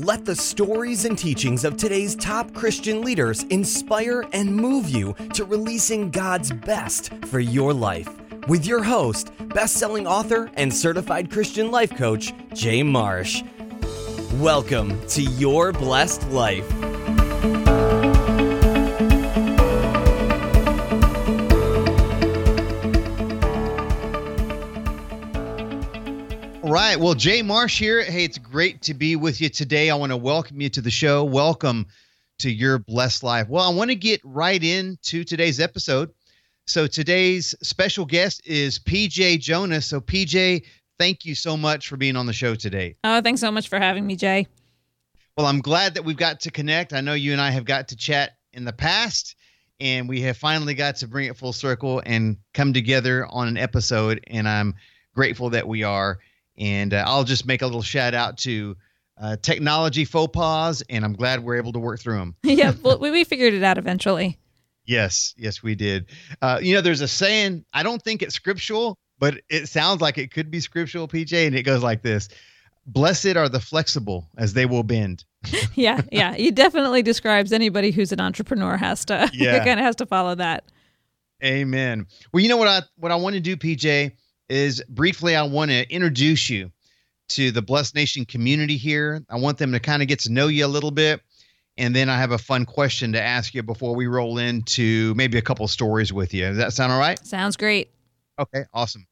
[0.00, 5.46] Let the stories and teachings of today's top Christian leaders inspire and move you to
[5.46, 8.06] releasing God's best for your life.
[8.46, 13.42] With your host, best-selling author and certified Christian life coach, Jay Marsh.
[14.34, 16.70] Welcome to Your Blessed Life.
[26.96, 27.04] Right.
[27.04, 28.02] Well, Jay Marsh here.
[28.02, 29.90] Hey, it's great to be with you today.
[29.90, 31.24] I want to welcome you to the show.
[31.24, 31.86] Welcome
[32.38, 33.48] to your blessed life.
[33.48, 36.10] Well, I want to get right into today's episode.
[36.66, 39.86] So, today's special guest is PJ Jonas.
[39.86, 40.64] So, PJ,
[40.98, 42.96] thank you so much for being on the show today.
[43.04, 44.46] Oh, thanks so much for having me, Jay.
[45.36, 46.94] Well, I'm glad that we've got to connect.
[46.94, 49.36] I know you and I have got to chat in the past,
[49.80, 53.58] and we have finally got to bring it full circle and come together on an
[53.58, 54.24] episode.
[54.28, 54.74] And I'm
[55.14, 56.20] grateful that we are.
[56.58, 58.76] And uh, I'll just make a little shout out to
[59.18, 62.34] uh, technology faux pas, and I'm glad we're able to work through them.
[62.42, 64.38] yeah, well, we, we figured it out eventually.
[64.84, 66.10] Yes, yes, we did.
[66.40, 70.16] Uh, you know, there's a saying, I don't think it's scriptural, but it sounds like
[70.18, 72.28] it could be scriptural, PJ, and it goes like this
[72.88, 75.24] Blessed are the flexible, as they will bend.
[75.74, 76.34] yeah, yeah.
[76.34, 79.64] He definitely describes anybody who's an entrepreneur has to yeah.
[79.64, 80.64] kind of has to follow that.
[81.44, 82.06] Amen.
[82.32, 84.12] Well, you know what I what I want to do, PJ,
[84.48, 86.70] is briefly I want to introduce you
[87.28, 89.22] to the Blessed Nation community here.
[89.28, 91.20] I want them to kind of get to know you a little bit.
[91.78, 95.36] And then I have a fun question to ask you before we roll into maybe
[95.36, 96.46] a couple stories with you.
[96.46, 97.18] Does that sound all right?
[97.26, 97.90] Sounds great.
[98.38, 99.06] Okay, awesome.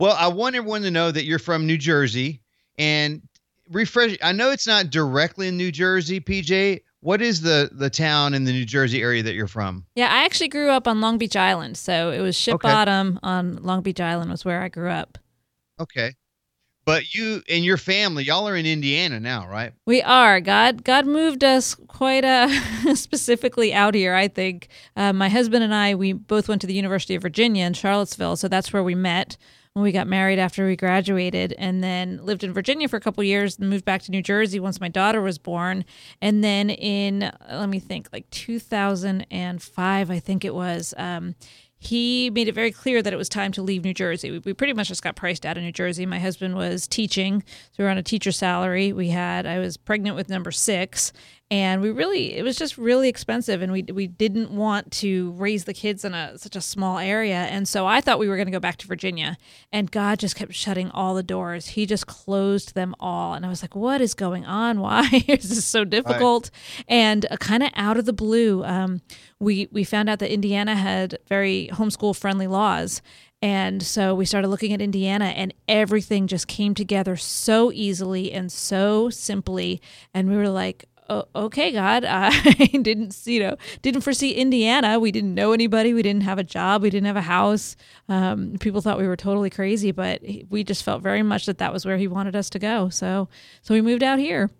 [0.00, 2.40] Well, I want everyone to know that you're from New Jersey
[2.78, 3.22] and
[3.70, 4.16] refresh.
[4.22, 6.80] I know it's not directly in New Jersey, PJ.
[7.00, 9.86] What is the the town in the New Jersey area that you're from?
[9.94, 12.68] Yeah, I actually grew up on Long Beach Island, so it was Ship okay.
[12.68, 15.18] Bottom on Long Beach Island was where I grew up.
[15.80, 16.14] Okay.
[16.84, 19.72] But you and your family, y'all are in Indiana now, right?
[19.86, 20.40] We are.
[20.40, 22.48] God, God moved us quite uh,
[22.94, 24.14] specifically out here.
[24.14, 27.64] I think uh, my husband and I, we both went to the University of Virginia
[27.64, 29.36] in Charlottesville, so that's where we met
[29.74, 33.22] when we got married after we graduated and then lived in Virginia for a couple
[33.22, 35.84] years and moved back to New Jersey once my daughter was born.
[36.20, 41.36] And then in, let me think, like 2005, I think it was, um,
[41.78, 44.30] he made it very clear that it was time to leave New Jersey.
[44.30, 46.04] We, we, pretty much just got priced out of New Jersey.
[46.04, 48.92] My husband was teaching, so we were on a teacher salary.
[48.92, 51.12] We had I was pregnant with number six,
[51.50, 55.64] and we really it was just really expensive, and we we didn't want to raise
[55.64, 58.46] the kids in a such a small area, and so I thought we were going
[58.46, 59.36] to go back to Virginia,
[59.72, 61.68] and God just kept shutting all the doors.
[61.68, 64.80] He just closed them all, and I was like, "What is going on?
[64.80, 66.84] Why is this so difficult?" Right.
[66.88, 68.64] And uh, kind of out of the blue.
[68.64, 69.00] Um,
[69.40, 73.02] we we found out that Indiana had very homeschool friendly laws.
[73.42, 78.52] And so we started looking at Indiana, and everything just came together so easily and
[78.52, 79.80] so simply.
[80.12, 82.30] And we were like, oh, okay, God, I
[82.82, 84.98] didn't, you know, didn't foresee Indiana.
[84.98, 85.92] We didn't know anybody.
[85.92, 86.82] We didn't have a job.
[86.82, 87.76] We didn't have a house.
[88.08, 91.72] Um, people thought we were totally crazy, but we just felt very much that that
[91.72, 92.88] was where He wanted us to go.
[92.88, 93.28] So,
[93.62, 94.50] so we moved out here.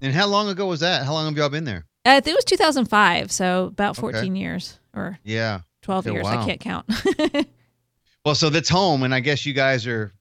[0.00, 1.04] And how long ago was that?
[1.04, 1.84] How long have y'all been there?
[2.06, 4.40] Uh, I think it was 2005, so about 14 okay.
[4.40, 6.24] years or yeah, 12 okay, years.
[6.24, 6.40] Wow.
[6.40, 6.86] I can't count.
[8.24, 10.12] well, so that's home, and I guess you guys are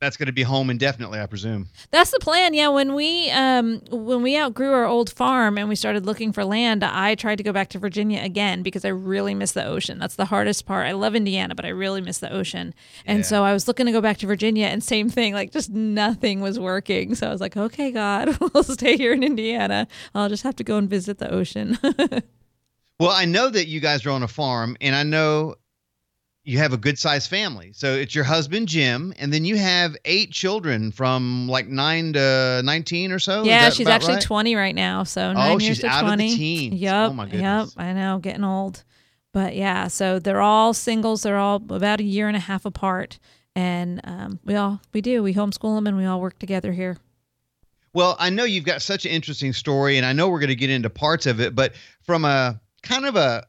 [0.00, 1.68] that's going to be home indefinitely, I presume.
[1.90, 2.54] That's the plan.
[2.54, 6.44] Yeah, when we um when we outgrew our old farm and we started looking for
[6.44, 9.98] land, I tried to go back to Virginia again because I really miss the ocean.
[9.98, 10.86] That's the hardest part.
[10.86, 12.74] I love Indiana, but I really miss the ocean.
[13.04, 13.24] And yeah.
[13.24, 16.40] so I was looking to go back to Virginia and same thing, like just nothing
[16.40, 17.14] was working.
[17.14, 19.86] So I was like, "Okay, God, we'll stay here in Indiana.
[20.14, 21.78] I'll just have to go and visit the ocean."
[22.98, 25.56] well, I know that you guys are on a farm and I know
[26.50, 27.72] you have a good sized family.
[27.72, 32.60] So it's your husband Jim, and then you have eight children from like nine to
[32.64, 33.44] nineteen or so.
[33.44, 34.22] Yeah, she's actually right?
[34.22, 35.04] twenty right now.
[35.04, 36.12] So nine oh, years she's to out 20.
[36.12, 36.74] of the teens.
[36.80, 37.10] Yep.
[37.10, 37.74] Oh my goodness.
[37.76, 37.84] Yep.
[37.86, 38.82] I know, getting old.
[39.32, 41.22] But yeah, so they're all singles.
[41.22, 43.20] They're all about a year and a half apart,
[43.54, 46.96] and um, we all we do we homeschool them and we all work together here.
[47.92, 50.56] Well, I know you've got such an interesting story, and I know we're going to
[50.56, 53.46] get into parts of it, but from a kind of a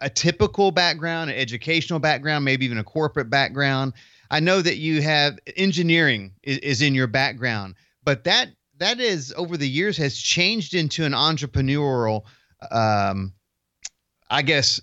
[0.00, 3.92] a typical background, an educational background, maybe even a corporate background.
[4.30, 9.34] I know that you have engineering is, is in your background, but that that is
[9.36, 12.22] over the years has changed into an entrepreneurial,
[12.70, 13.34] um,
[14.30, 14.80] I guess,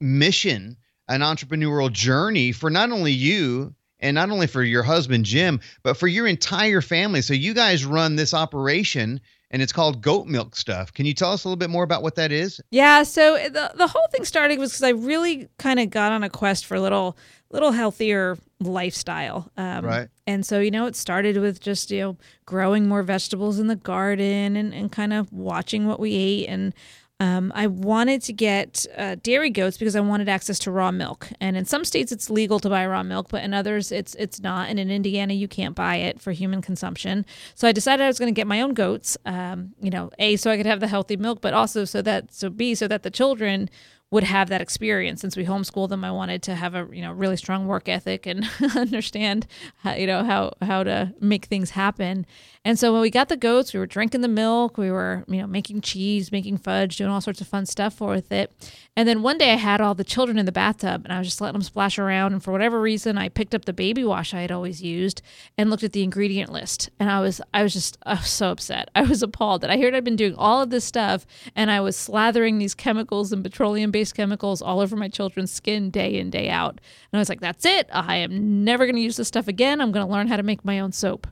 [0.00, 0.76] mission,
[1.08, 5.96] an entrepreneurial journey for not only you and not only for your husband Jim, but
[5.96, 7.22] for your entire family.
[7.22, 9.20] So you guys run this operation
[9.50, 10.92] and it's called goat milk stuff.
[10.92, 12.60] Can you tell us a little bit more about what that is?
[12.70, 16.22] Yeah, so the the whole thing started was because I really kind of got on
[16.22, 17.16] a quest for a little
[17.50, 19.50] little healthier lifestyle.
[19.56, 20.08] Um, Right.
[20.26, 23.76] And so you know, it started with just you know growing more vegetables in the
[23.76, 26.74] garden and and kind of watching what we ate and.
[27.18, 31.28] Um, I wanted to get uh, dairy goats because I wanted access to raw milk,
[31.40, 34.40] and in some states it's legal to buy raw milk, but in others it's it's
[34.40, 34.68] not.
[34.68, 37.24] And in Indiana you can't buy it for human consumption.
[37.54, 39.16] So I decided I was going to get my own goats.
[39.24, 42.34] Um, you know, a so I could have the healthy milk, but also so that
[42.34, 43.70] so b so that the children
[44.10, 45.20] would have that experience.
[45.20, 48.26] Since we homeschool them, I wanted to have a you know really strong work ethic
[48.26, 49.46] and understand
[49.78, 52.26] how, you know how how to make things happen.
[52.66, 55.40] And so when we got the goats, we were drinking the milk, we were you
[55.40, 58.50] know making cheese, making fudge, doing all sorts of fun stuff with it.
[58.96, 61.28] And then one day I had all the children in the bathtub and I was
[61.28, 62.32] just letting them splash around.
[62.32, 65.22] And for whatever reason, I picked up the baby wash I had always used
[65.56, 66.90] and looked at the ingredient list.
[66.98, 68.90] And I was I was just I was so upset.
[68.96, 71.24] I was appalled that I heard I'd been doing all of this stuff
[71.54, 75.88] and I was slathering these chemicals and petroleum based chemicals all over my children's skin
[75.88, 76.72] day in day out.
[76.72, 76.80] And
[77.12, 77.88] I was like, that's it.
[77.92, 79.80] I am never going to use this stuff again.
[79.80, 81.28] I'm going to learn how to make my own soap.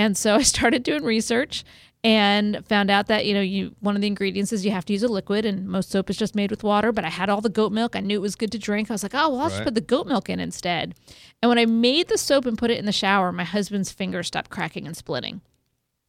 [0.00, 1.64] And so I started doing research
[2.02, 4.92] and found out that you know you one of the ingredients is you have to
[4.94, 7.42] use a liquid and most soap is just made with water but i had all
[7.42, 7.94] the goat milk.
[7.94, 8.90] I knew it was good to drink.
[8.90, 10.94] I was like oh well i'll just put the goat milk in instead.
[11.42, 14.28] And when i made the soap and put it in the shower my husband's fingers
[14.28, 15.42] stopped cracking and splitting.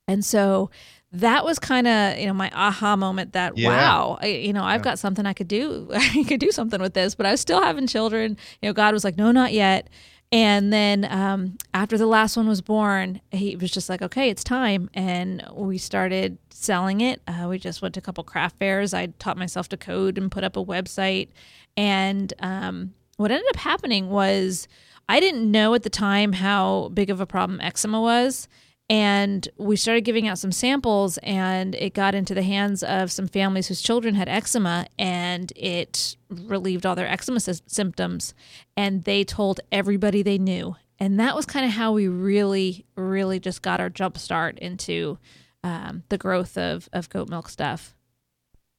[0.07, 0.69] And so
[1.11, 3.67] that was kind of you know my aha moment that Yeah.
[3.67, 4.91] wow I, you know i've Yeah.
[4.91, 7.61] got something i could do i could do something with this but i was still
[7.61, 8.37] having children.
[8.61, 9.89] You know god was like no not yet
[10.31, 14.43] and then um, after the last one was born he was just like okay it's
[14.43, 14.89] time.
[14.93, 17.21] And we started selling it.
[17.27, 18.93] Uh, we just went to a couple craft fairs.
[18.93, 21.29] I taught myself to code and put up a website.
[21.75, 24.67] And um, what ended up happening was
[25.07, 28.47] i didn't know at the time how big of a problem eczema was
[28.89, 33.27] and we started giving out some samples and it got into the hands of some
[33.27, 38.33] families whose children had eczema and it relieved all their eczema sys- symptoms
[38.75, 43.39] and they told everybody they knew and that was kind of how we really really
[43.39, 45.17] just got our jump start into
[45.63, 47.95] um, the growth of, of goat milk stuff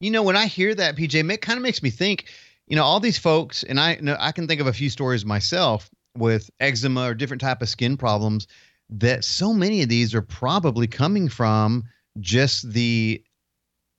[0.00, 2.25] You know, when I hear that, PJ, it kind of makes me think.
[2.66, 5.25] You know, all these folks, and I know I can think of a few stories
[5.25, 8.49] myself with eczema or different type of skin problems.
[8.90, 11.84] That so many of these are probably coming from
[12.20, 13.23] just the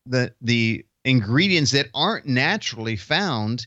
[0.05, 3.65] the the ingredients that aren't naturally found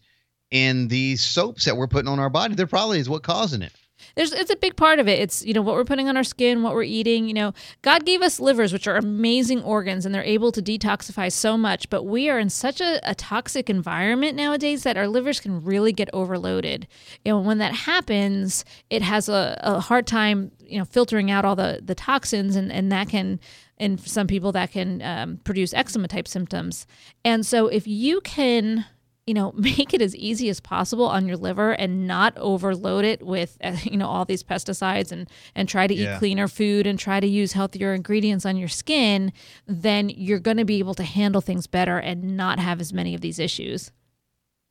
[0.50, 2.54] in these soaps that we're putting on our body.
[2.54, 3.72] They're probably is what causing it.
[4.14, 6.24] there's it's a big part of it it's you know what we're putting on our
[6.24, 7.52] skin what we're eating you know
[7.82, 11.88] god gave us livers which are amazing organs and they're able to detoxify so much
[11.90, 15.92] but we are in such a, a toxic environment nowadays that our livers can really
[15.92, 16.86] get overloaded
[17.24, 21.56] know when that happens it has a, a hard time you know filtering out all
[21.56, 23.38] the the toxins and and that can
[23.78, 26.86] and for some people that can um, produce eczema type symptoms
[27.24, 28.84] and so if you can
[29.26, 33.24] you know make it as easy as possible on your liver and not overload it
[33.26, 36.14] with you know all these pesticides and and try to Yeah.
[36.14, 39.32] eat cleaner food and try to use healthier ingredients on your skin
[39.66, 43.14] then you're going to be able to handle things better and not have as many
[43.14, 43.90] of these issues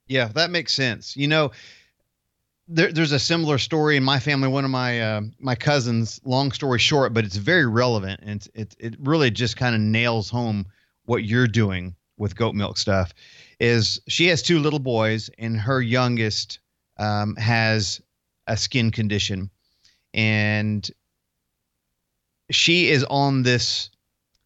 [0.08, 1.18] Yeah, that makes sense.
[1.18, 1.52] You know,
[2.68, 4.48] there, there's a similar story in my family.
[4.48, 6.20] One of my uh, my cousins.
[6.26, 10.30] Long story short, but it's very relevant, and it it really just kind of nails
[10.30, 10.66] home
[11.06, 13.14] what you're doing with goat milk stuff.
[13.60, 16.60] Is she has two little boys, and her youngest
[16.98, 18.02] um, has
[18.48, 19.50] a skin condition,
[20.14, 20.90] and
[22.52, 23.90] she is on this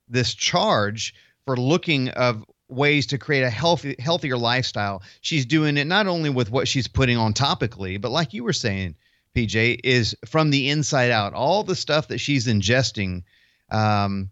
[0.09, 1.13] this charge
[1.45, 5.01] for looking of ways to create a healthy healthier lifestyle.
[5.21, 8.53] She's doing it not only with what she's putting on topically, but like you were
[8.53, 8.95] saying,
[9.35, 11.33] PJ, is from the inside out.
[11.33, 13.23] All the stuff that she's ingesting,
[13.69, 14.29] um,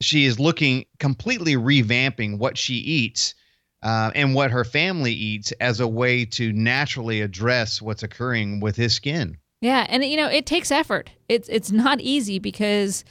[0.00, 3.34] she is looking completely revamping what she eats
[3.82, 8.76] uh, and what her family eats as a way to naturally address what's occurring with
[8.76, 9.36] his skin.
[9.60, 11.10] Yeah, and you know it takes effort.
[11.28, 13.04] It's it's not easy because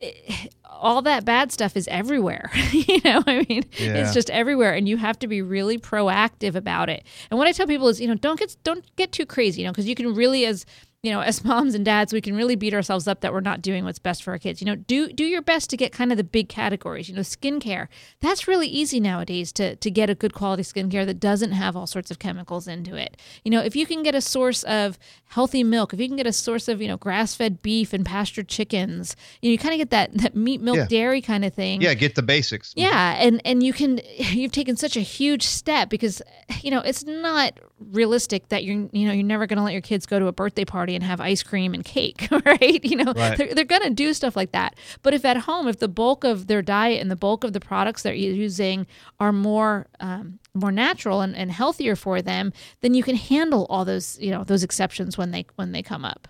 [0.00, 2.50] it, all that bad stuff is everywhere.
[2.72, 3.94] you know, I mean, Yeah.
[3.96, 7.04] it's just everywhere, and you have to be really proactive about it.
[7.30, 9.66] And what I tell people is, you know, don't get don't get too crazy, you
[9.66, 10.66] know, because you can really as
[11.06, 13.62] you know, as moms and dads, we can really beat ourselves up that we're not
[13.62, 14.60] doing what's best for our kids.
[14.60, 17.08] You know, do do your best to get kind of the big categories.
[17.08, 17.86] You know, skincare.
[18.20, 21.86] That's really easy nowadays to to get a good quality skincare that doesn't have all
[21.86, 23.16] sorts of chemicals into it.
[23.44, 26.26] You know, if you can get a source of healthy milk, if you can get
[26.26, 29.74] a source of you know grass fed beef and pastured chickens, you, know, you kind
[29.74, 30.86] of get that that meat, milk, Yeah.
[30.88, 31.82] dairy kind of thing.
[31.82, 32.72] Yeah, get the basics.
[32.76, 36.20] Yeah, and and you can you've taken such a huge step because
[36.62, 39.82] you know it's not realistic that you're you know you're never going to let your
[39.82, 43.12] kids go to a birthday party and have ice cream and cake right you know
[43.14, 43.36] Right.
[43.36, 46.24] they're, they're going to do stuff like that but if at home if the bulk
[46.24, 48.86] of their diet and the bulk of the products they're using
[49.20, 53.84] are more um, more natural and, and healthier for them then you can handle all
[53.84, 56.28] those you know those exceptions when they when they come up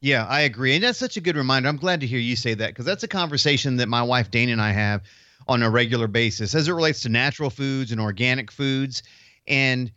[0.00, 0.74] Yeah, I agree.
[0.74, 1.68] And that's such a good reminder.
[1.68, 4.52] I'm glad to hear you say that because that's a conversation that my wife Dana
[4.52, 5.02] and I have
[5.48, 9.02] on a regular basis as it relates to natural foods and organic foods.
[9.46, 9.90] And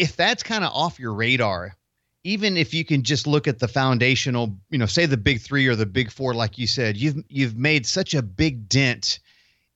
[0.00, 1.76] if that's kind of off your radar,
[2.24, 5.66] even if you can just look at the foundational, you know, say the big 3
[5.66, 9.20] or the big 4 like you said, you've you've made such a big dent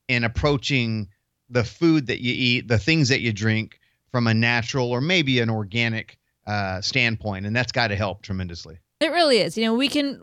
[0.08, 1.08] in approaching
[1.50, 3.78] the food that you eat, the things that you drink
[4.10, 8.78] from a natural or maybe an organic uh, standpoint, and that's got to help tremendously.
[9.00, 9.58] It really is.
[9.58, 10.20] You know, we can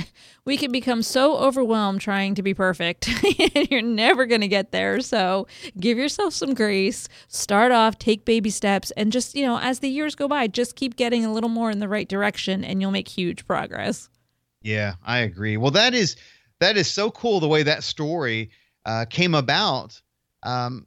[0.44, 3.08] we can become so overwhelmed trying to be perfect.
[3.08, 5.00] and You're never going to get there.
[5.00, 5.46] So,
[5.78, 7.08] give yourself some grace.
[7.28, 10.76] Start off, take baby steps and just, you know, as the years go by, just
[10.76, 14.08] keep getting a little more in the right direction and you'll make huge progress.
[14.62, 15.56] Yeah, I agree.
[15.56, 16.16] Well, that is
[16.60, 18.50] that is so cool the way that story
[18.86, 20.00] uh, came about,
[20.44, 20.86] um,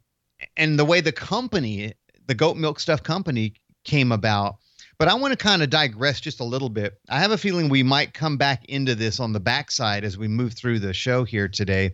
[0.56, 1.92] and the way the company,
[2.26, 4.56] the Goat Milk Stuff Company, came about.
[4.98, 6.98] But I want to kind of digress just a little bit.
[7.08, 10.26] I have a feeling we might come back into this on the backside as we
[10.26, 11.92] move through the show here today.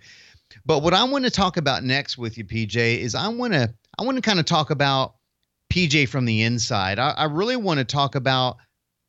[0.65, 3.75] But what I want to talk about next with you, PJ, is I want to
[3.99, 5.15] I want to kind of talk about
[5.73, 6.99] PJ from the inside.
[6.99, 8.59] I, I really want to talk about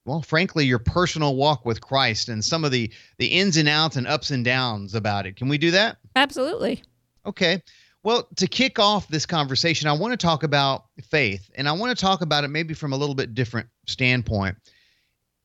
[0.05, 3.95] well, frankly, your personal walk with Christ and some of the the ins and outs
[3.95, 5.35] and ups and downs about it.
[5.35, 5.97] Can we do that?
[6.15, 6.83] Absolutely.
[7.25, 7.61] Okay.
[8.03, 11.97] Well, to kick off this conversation, I want to talk about faith, and I want
[11.97, 14.57] to talk about it maybe from a little bit different standpoint.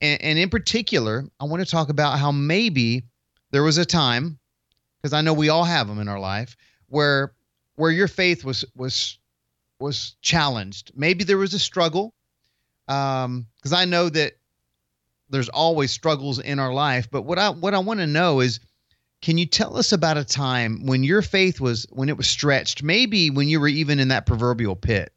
[0.01, 3.05] And, and in particular, I want to talk about how maybe
[3.53, 4.39] there was a time,
[5.01, 6.57] because I know we all have them in our life,
[6.89, 7.33] where
[7.77, 9.19] where your faith was was
[9.79, 10.91] was challenged.
[10.97, 12.13] Maybe there was a struggle,
[12.89, 14.33] um, because I know that
[15.31, 17.09] there's always struggles in our life.
[17.09, 18.59] But what I what I want to know is
[19.21, 22.83] can you tell us about a time when your faith was when it was stretched,
[22.83, 25.13] maybe when you were even in that proverbial pit?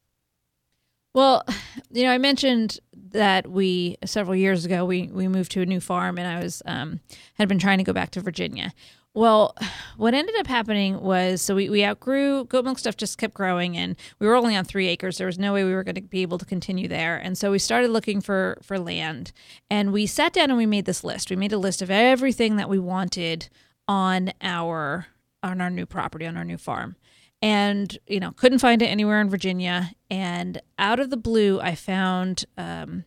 [1.14, 1.44] Well,
[1.90, 5.80] you know, I mentioned that we several years ago we we moved to a new
[5.80, 7.00] farm, and I was um,
[7.34, 8.72] had been trying to go back to Virginia.
[9.14, 9.54] Well,
[9.96, 13.76] what ended up happening was so we, we outgrew goat milk stuff just kept growing
[13.76, 15.18] and we were only on three acres.
[15.18, 17.16] There was no way we were going to be able to continue there.
[17.18, 19.32] And so we started looking for for land
[19.70, 21.30] and we sat down and we made this list.
[21.30, 23.48] We made a list of everything that we wanted
[23.88, 25.06] on our
[25.42, 26.96] on our new property, on our new farm.
[27.40, 29.90] And, you know, couldn't find it anywhere in Virginia.
[30.08, 33.04] And out of the blue, I found um,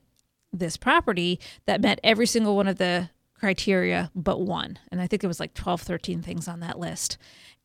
[0.52, 5.24] this property that met every single one of the criteria but one and i think
[5.24, 7.18] it was like 12 13 things on that list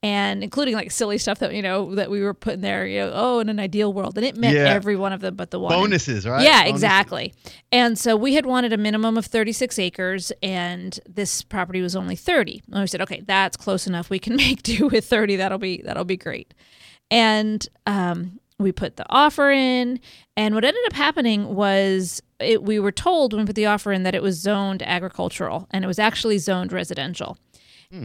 [0.02, 3.12] and including like silly stuff that you know that we were putting there you know
[3.14, 4.64] oh in an ideal world and it met Yeah.
[4.64, 6.42] every one of them but the one Bonuses, right?
[6.42, 6.74] yeah, Bonuses.
[6.74, 7.34] exactly.
[7.70, 12.16] And so we had wanted a minimum of 36 acres, and this property was only
[12.16, 12.62] 30.
[12.72, 14.10] And we said, okay, that's close enough.
[14.10, 15.36] We can make do with 30.
[15.36, 16.52] That'll be that'll be great.
[17.10, 20.00] And um, we put the offer in,
[20.36, 23.92] and what ended up happening was it, we were told when we put the offer
[23.92, 27.38] in that it was zoned agricultural, and it was actually zoned residential.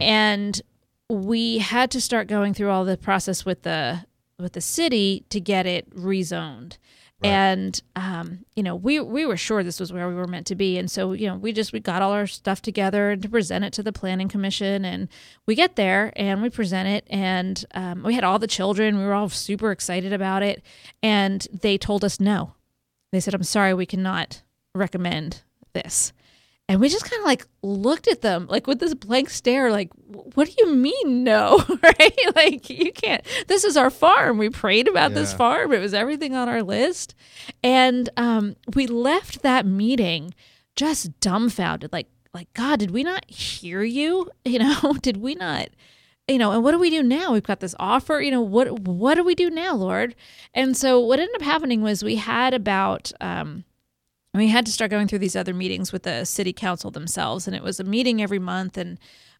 [0.02, 0.60] And
[1.08, 4.04] we had to start going through all the process with the
[4.38, 6.76] with the city to get it rezoned.
[7.22, 10.54] And um, you know, we we were sure this was where we were meant to
[10.54, 13.28] be, and so you know, we just we got all our stuff together and to
[13.28, 15.08] present it to the planning commission, and
[15.46, 18.98] we get there and we present it, and um, we had all the children.
[18.98, 20.62] We were all super excited about it,
[21.02, 22.52] and they told us no.
[23.12, 24.42] They said, "I'm sorry, we cannot
[24.74, 26.12] recommend this."
[26.68, 29.90] And we just kind of like looked at them like with this blank stare, like,
[30.34, 31.64] what do you mean no?
[31.82, 32.18] right?
[32.34, 33.24] Like, you can't.
[33.46, 34.36] This is our farm.
[34.36, 35.72] We prayed about this farm.
[35.72, 37.14] It was everything on our list.
[37.62, 40.34] And um, we left that meeting
[40.74, 41.92] just dumbfounded.
[41.92, 44.30] Like, like, God, did we not hear you?
[44.44, 45.68] You know, did we not?
[46.28, 47.32] You know, and what do we do now?
[47.32, 50.14] We've got this offer, you know, what what do we do now, Lord?
[50.54, 53.64] And so what ended up happening was we had about um
[54.34, 57.56] we had to start going through these other meetings with the city council themselves and
[57.56, 58.98] it was a meeting every month and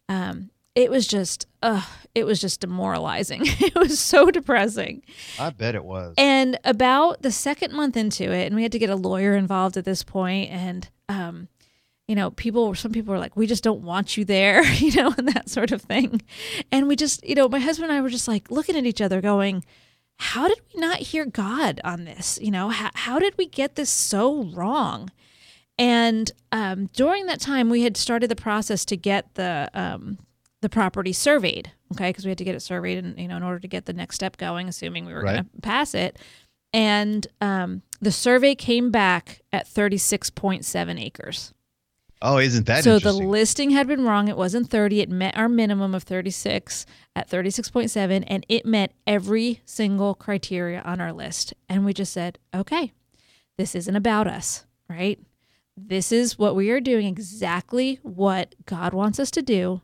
[0.09, 1.83] um it was just uh
[2.15, 3.41] it was just demoralizing.
[3.43, 5.03] it was so depressing.
[5.37, 6.13] I bet it was.
[6.17, 9.75] And about the second month into it, and we had to get a lawyer involved
[9.75, 11.47] at this point, and um,
[12.07, 15.13] you know, people, some people were like, "We just don't want you there," you know,
[15.17, 16.21] and that sort of thing.
[16.71, 19.01] And we just, you know, my husband and I were just like looking at each
[19.01, 19.65] other, going,
[20.19, 22.39] "How did we not hear God on this?
[22.41, 25.09] You know, how, how did we get this so wrong?"
[25.79, 30.17] And um, during that time, we had started the process to get the um,
[30.61, 31.71] the property surveyed.
[31.93, 33.85] Okay, because we had to get it surveyed, and you know, in order to get
[33.85, 35.33] the next step going, assuming we were Right.
[35.35, 36.17] going to pass it.
[36.73, 41.53] And um, the survey came back at 36.7 acres.
[42.21, 44.27] Oh, isn't that so the listing had been wrong.
[44.27, 45.01] It wasn't 30.
[45.01, 50.99] It met our minimum of 36 at 36.7, and it met every single criteria on
[50.99, 51.53] our list.
[51.69, 52.91] And we just said, okay,
[53.57, 55.19] this isn't about us, right?
[55.75, 59.81] This is what we are doing exactly what God wants us to do.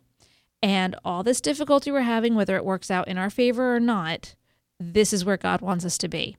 [0.63, 4.33] And all this difficulty we're having, whether it works out in our favor or not,
[4.79, 6.37] this is where God wants us to be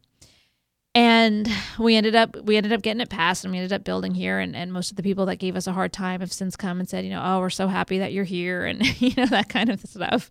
[0.94, 4.14] and we ended up we ended up getting it passed and we ended up building
[4.14, 4.38] here.
[4.38, 6.78] And, and most of the people that gave us a hard time have since come
[6.78, 9.48] and said you know oh we're so happy that you're here and you know that
[9.48, 10.30] kind of stuff.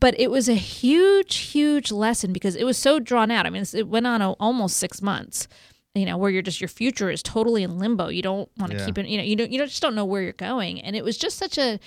[0.00, 3.46] But it was a huge huge lesson because it was so drawn out.
[3.46, 5.48] I mean it went on a, almost six months
[5.94, 8.08] you know where you're just your future is totally in limbo.
[8.08, 8.84] You don't want to Yeah.
[8.84, 10.80] keep it you know you don't you just don't know where you're going.
[10.82, 11.80] And it was just such a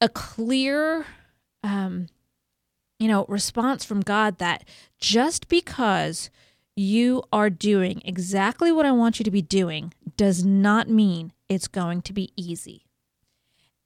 [0.00, 1.04] a clear
[1.62, 2.06] um
[2.98, 4.64] you know response from god that
[4.98, 6.30] just because
[6.76, 11.68] you are doing exactly what I want you to be doing does not mean it's
[11.68, 12.86] going to be easy.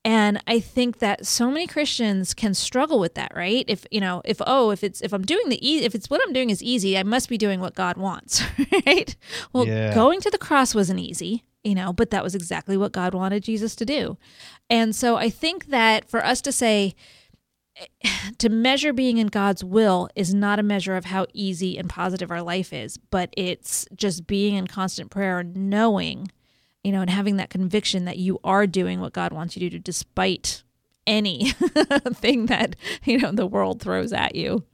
[0.05, 3.65] And I think that so many Christians can struggle with that, right?
[3.67, 6.21] If you know, if oh, if it's if I'm doing the e- if it's what
[6.25, 8.41] I'm doing is easy, I must be doing what God wants,
[8.87, 9.17] right?
[9.53, 9.93] Well, Yeah.
[9.95, 13.43] going to the cross wasn't easy, you know, but that was exactly what God wanted
[13.43, 14.17] Jesus to do.
[14.71, 16.95] And so I think that for us to say
[18.39, 22.31] to measure being in God's will is not a measure of how easy and positive
[22.31, 26.31] our life is, but it's just being in constant prayer and knowing,
[26.83, 29.71] you know, and having that conviction that you are doing what God wants you to
[29.71, 30.63] do despite
[31.07, 31.51] any
[32.15, 34.65] thing that, you know, the world throws at you.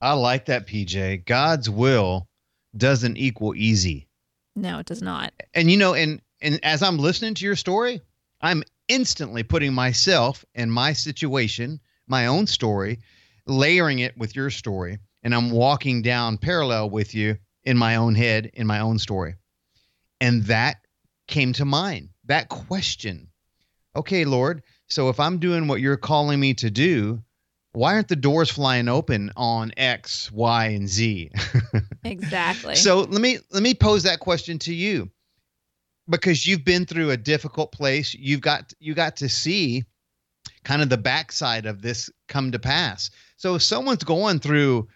[0.00, 1.24] I like that, PJ.
[1.24, 2.28] God's will
[2.76, 4.08] doesn't equal easy.
[4.56, 5.32] No, it does not.
[5.54, 8.02] And you know, and and as I'm listening to your story,
[8.40, 13.00] I'm instantly putting myself in my situation, my own story,
[13.46, 18.14] layering it with your story, and I'm walking down parallel with you in my own
[18.14, 19.34] head, in my own story.
[20.20, 20.76] And that
[21.26, 22.10] came to mind.
[22.26, 23.28] That question.
[23.96, 27.22] Okay, Lord, so if I'm doing what you're calling me to do,
[27.72, 31.30] why aren't the doors flying open on X, Y, and Z?
[32.06, 32.74] Exactly.
[32.74, 35.10] So let me let me pose that question to you
[36.06, 38.12] because you've been through a difficult place.
[38.12, 39.84] You've got you got to see
[40.64, 43.10] kind of the backside of this come to pass.
[43.36, 44.88] So if someone's going through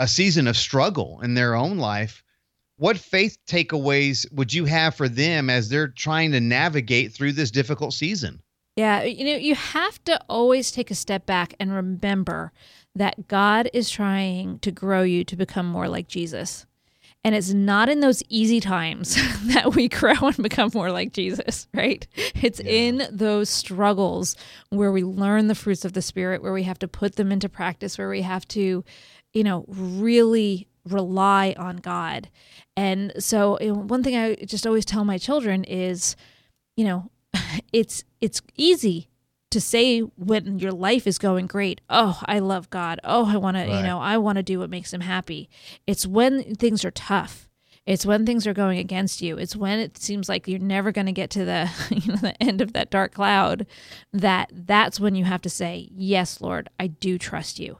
[0.00, 2.22] a season of struggle in their own life,
[2.76, 7.50] what faith takeaways would you have for them as they're trying to navigate through this
[7.50, 8.40] difficult season?
[8.76, 12.52] Yeah, you know, you have to always take a step back and remember
[12.94, 16.64] that God is trying to grow you to become more like Jesus.
[17.24, 19.16] And it's not in those easy times
[19.52, 22.06] that we grow and become more like Jesus, right?
[22.40, 24.36] It's in those struggles
[24.70, 27.48] where we learn the fruits of the Spirit, where we have to put them into
[27.48, 28.84] practice, where we have to,
[29.32, 32.30] you know, really rely on God.
[32.76, 36.16] And so, you know, one thing I just always tell my children is,
[36.76, 37.10] you know,
[37.72, 39.07] it's it's easy
[39.50, 43.00] to say when your life is going great oh i love god.
[43.04, 45.48] Oh i want to you know i want to do what makes him happy.
[45.86, 47.48] It's when things are tough.
[47.86, 49.38] It's when things are going against you.
[49.38, 52.42] It's when it seems like you're never going to get to the you know the
[52.42, 53.66] end of that dark cloud
[54.12, 57.78] that that's when you have to say yes lord i do trust you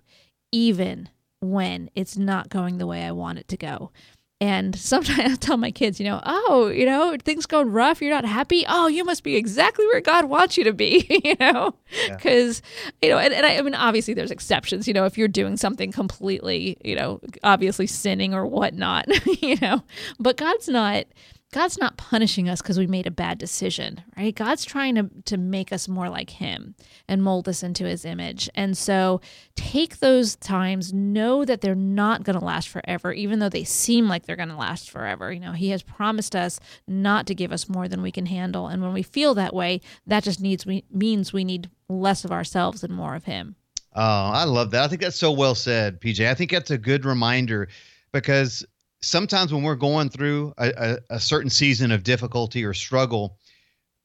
[0.53, 1.09] even
[1.41, 3.91] when it's not going the way i want it to go
[4.41, 8.15] and sometimes I tell my kids, you know, oh, you know, things going rough, you're
[8.15, 8.65] not happy.
[8.69, 11.75] Oh, you must be exactly where God wants you to be, you know,
[12.07, 12.15] Yeah.
[12.17, 12.63] because,
[13.03, 15.57] you know, and, and I, I mean, obviously there's exceptions, you know, if you're doing
[15.57, 19.07] something completely, you know, obviously sinning or whatnot,
[19.43, 19.83] you know,
[20.21, 21.07] but God's not.
[21.51, 24.35] God's not punishing us because we made a bad decision, right?
[24.35, 26.75] God's trying to, to make us more like Him
[27.09, 28.51] and mold us into His image.
[28.55, 29.23] And so
[29.57, 34.09] take those times, know that they're not going to last forever, even though they seem
[34.09, 35.33] like they're going to last forever.
[35.33, 38.69] You know, He has promised us not to give us more than we can handle.
[38.69, 42.33] And when we feel that way, that just needs we means we need less of
[42.33, 43.57] ourselves and more of Him.
[43.95, 44.85] Oh, I love that.
[44.85, 46.29] I think that's so well said, PJ.
[46.29, 47.69] I think that's a good reminder
[48.13, 48.67] because
[49.01, 53.37] sometimes when we're going through a, a, a certain season of difficulty or struggle,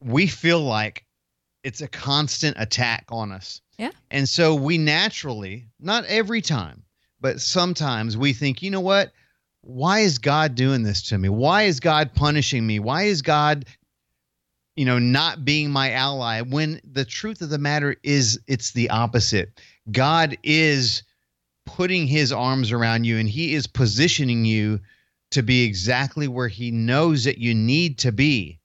[0.01, 1.05] we feel like
[1.63, 3.61] it's a constant attack on us.
[3.77, 3.91] Yeah.
[4.11, 6.83] And so we naturally, not every time,
[7.19, 9.11] but sometimes we think, you know what?
[9.61, 11.29] Why is God doing this to me?
[11.29, 12.79] Why is God punishing me?
[12.79, 13.65] Why is God,
[14.75, 16.41] you know, not being my ally?
[16.41, 19.61] When the truth of the matter is, it's the opposite.
[19.89, 21.03] God is
[21.65, 24.79] putting his arms around you and he is positioning you
[25.31, 28.59] to be exactly where he knows that you need to be.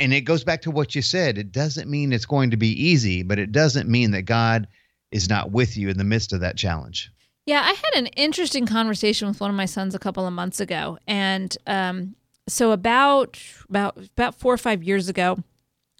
[0.00, 1.38] And it goes back to what you said.
[1.38, 4.66] It doesn't mean it's going to be easy, but it doesn't mean that God
[5.10, 7.12] is not with you in the midst of that challenge.
[7.46, 10.60] Yeah, I had an interesting conversation with one of my sons a couple of months
[10.60, 12.14] ago, and um,
[12.48, 15.38] so about about about four or five years ago,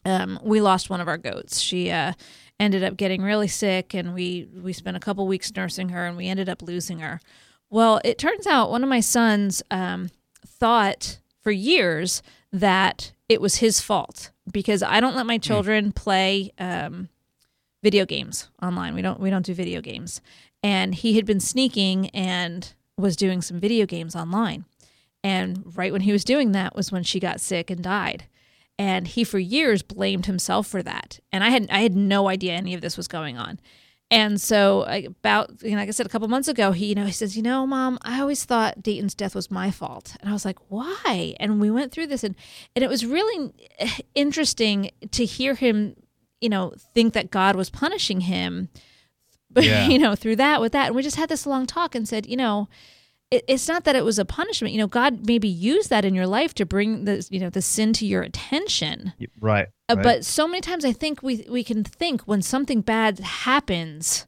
[0.04, 1.60] um, we lost one of our goats.
[1.60, 2.12] She uh,
[2.62, 6.16] ended up getting really sick, and we we spent a couple weeks nursing her, and
[6.16, 7.20] we ended up losing her.
[7.68, 10.10] Well, it turns out one of my sons um,
[10.46, 12.22] thought for years
[12.52, 17.08] that it was his fault because I don't let my children play um,
[17.82, 18.94] video games online.
[18.94, 20.20] We don't we don't do video games,
[20.62, 24.64] and he had been sneaking and was doing some video games online.
[25.24, 28.24] And right when he was doing that was when she got sick and died.
[28.82, 31.20] And he for years blamed himself for that.
[31.30, 33.60] And I had I had no idea any of this was going on.
[34.10, 37.06] And so about you know, like I said a couple months ago, he you know
[37.06, 40.32] he says, you know, mom, I always thought Dayton's death was my fault, and I
[40.32, 41.34] was like, why?
[41.38, 42.34] And we went through this, and
[42.74, 43.52] and it was really
[44.14, 45.94] interesting to hear him,
[46.40, 48.68] you know, think that God was punishing him,
[49.48, 49.86] but Yeah.
[49.86, 52.26] you know, through that with that, and we just had this long talk and said,
[52.26, 52.68] you know,
[53.32, 54.72] it, it's not that it was a punishment.
[54.72, 57.62] You know, God maybe used that in your life to bring the you know the
[57.62, 59.14] sin to your attention.
[59.40, 59.68] Right.
[59.88, 64.26] Uh, But so many times I think we we can think when something bad happens,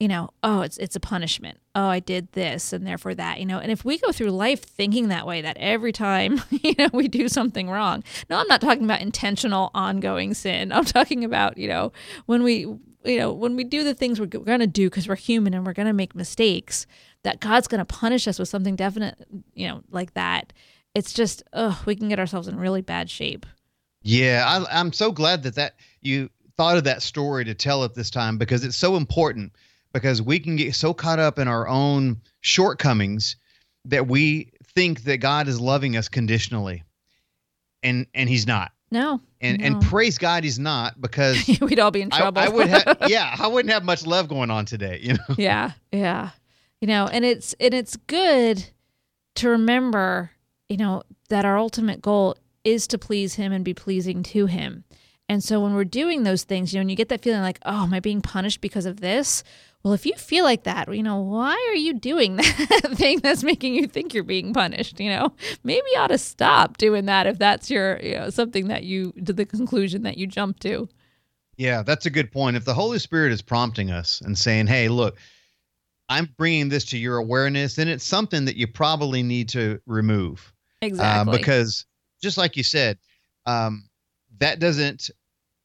[0.00, 1.58] you know, oh, it's it's a punishment.
[1.74, 3.58] Oh, I did this and therefore that, you know.
[3.58, 7.06] And if we go through life thinking that way, that every time, you know, we
[7.06, 8.02] do something wrong.
[8.30, 10.72] No, I'm not talking about intentional ongoing sin.
[10.72, 11.92] I'm talking about, you know,
[12.24, 12.66] when we
[13.04, 15.64] you know, when we do the things we're going to do because we're human and
[15.64, 16.86] we're going to make mistakes,
[17.24, 19.16] that God's going to punish us with something definite,
[19.54, 20.52] you know, like that.
[20.94, 23.46] It's just, oh, we can get ourselves in really bad shape.
[24.02, 27.94] Yeah, I, I'm so glad that that you thought of that story to tell at
[27.94, 29.52] this time because it's so important.
[29.94, 33.36] Because we can get so caught up in our own shortcomings
[33.86, 36.84] that we think that God is loving us conditionally,
[37.82, 38.72] and and He's not.
[38.90, 39.20] No.
[39.40, 39.66] And no.
[39.66, 42.42] and praise God, He's not because we'd all be in I, trouble.
[42.42, 45.00] I would have yeah I wouldn't have much love going on today.
[45.02, 45.34] You know.
[45.38, 46.30] yeah, yeah.
[46.80, 48.70] You know, and it's and it's good
[49.36, 50.32] to remember,
[50.68, 54.84] you know, that our ultimate goal is to please him and be pleasing to him.
[55.28, 57.58] And so when we're doing those things, you know, and you get that feeling like,
[57.66, 59.44] oh, am I being punished because of this?
[59.82, 63.44] Well, if you feel like that, you know, why are you doing that thing that's
[63.44, 64.98] making you think you're being punished?
[64.98, 68.68] You know, maybe you ought to stop doing that if that's your, you know, something
[68.68, 70.88] that you, to the conclusion that you jump to.
[71.58, 72.56] Yeah, that's a good point.
[72.56, 75.18] If the Holy Spirit is prompting us and saying, "Hey, look,
[76.08, 80.52] I'm bringing this to your awareness," and it's something that you probably need to remove.
[80.80, 81.34] Exactly.
[81.34, 81.86] Uh, because
[82.22, 82.98] just like you said,
[83.46, 83.88] um,
[84.38, 85.10] that doesn't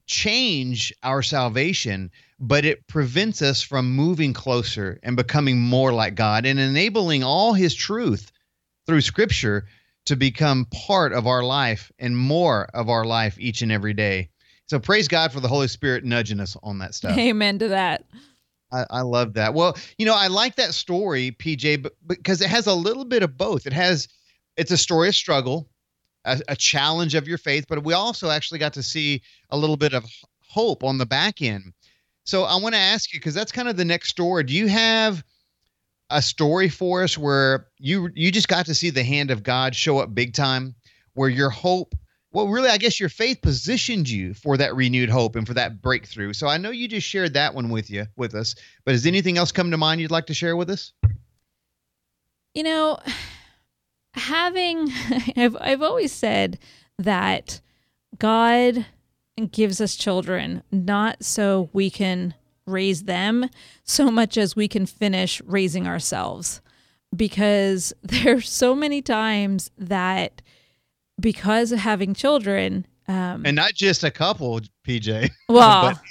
[0.06, 6.46] change our salvation, but it prevents us from moving closer and becoming more like God
[6.46, 8.32] and enabling all His truth
[8.86, 9.66] through Scripture
[10.06, 14.30] to become part of our life and more of our life each and every day.
[14.68, 17.18] So praise God for the Holy Spirit nudging us on that stuff.
[17.18, 18.06] Amen to that.
[18.74, 19.54] I, I love that.
[19.54, 23.24] Well, you know, I like that story, PJ, but because it has a little bit
[23.24, 23.68] of both.
[23.68, 24.08] It has,
[24.58, 25.70] it's a story of struggle,
[26.26, 29.78] a, a challenge of your faith, but we also actually got to see a little
[29.78, 30.06] bit of
[30.48, 31.74] hope on the back end.
[32.26, 34.44] So I want to ask you because that's kind of the next story.
[34.44, 35.24] Do you have
[36.10, 39.76] a story for us where you you just got to see the hand of God
[39.76, 40.76] show up big time,
[41.14, 41.96] where your hope
[42.34, 45.82] well, really, I guess your faith positioned you for that renewed hope and for that
[45.84, 46.34] breakthrough.
[46.34, 49.38] So I know you just shared that one with you with us, but has anything
[49.38, 50.94] else come to mind you'd like to share with us?
[52.56, 53.00] You know,
[54.16, 54.90] having
[55.38, 56.58] I've I've always said
[56.98, 57.62] that
[58.18, 58.86] God
[59.52, 62.34] gives us children not so we can
[62.66, 63.50] raise them
[63.84, 66.62] so much as we can finish raising ourselves
[67.16, 70.42] because there's so many times that
[71.20, 75.30] because of having children um And not just a couple, PJ.
[75.50, 75.94] well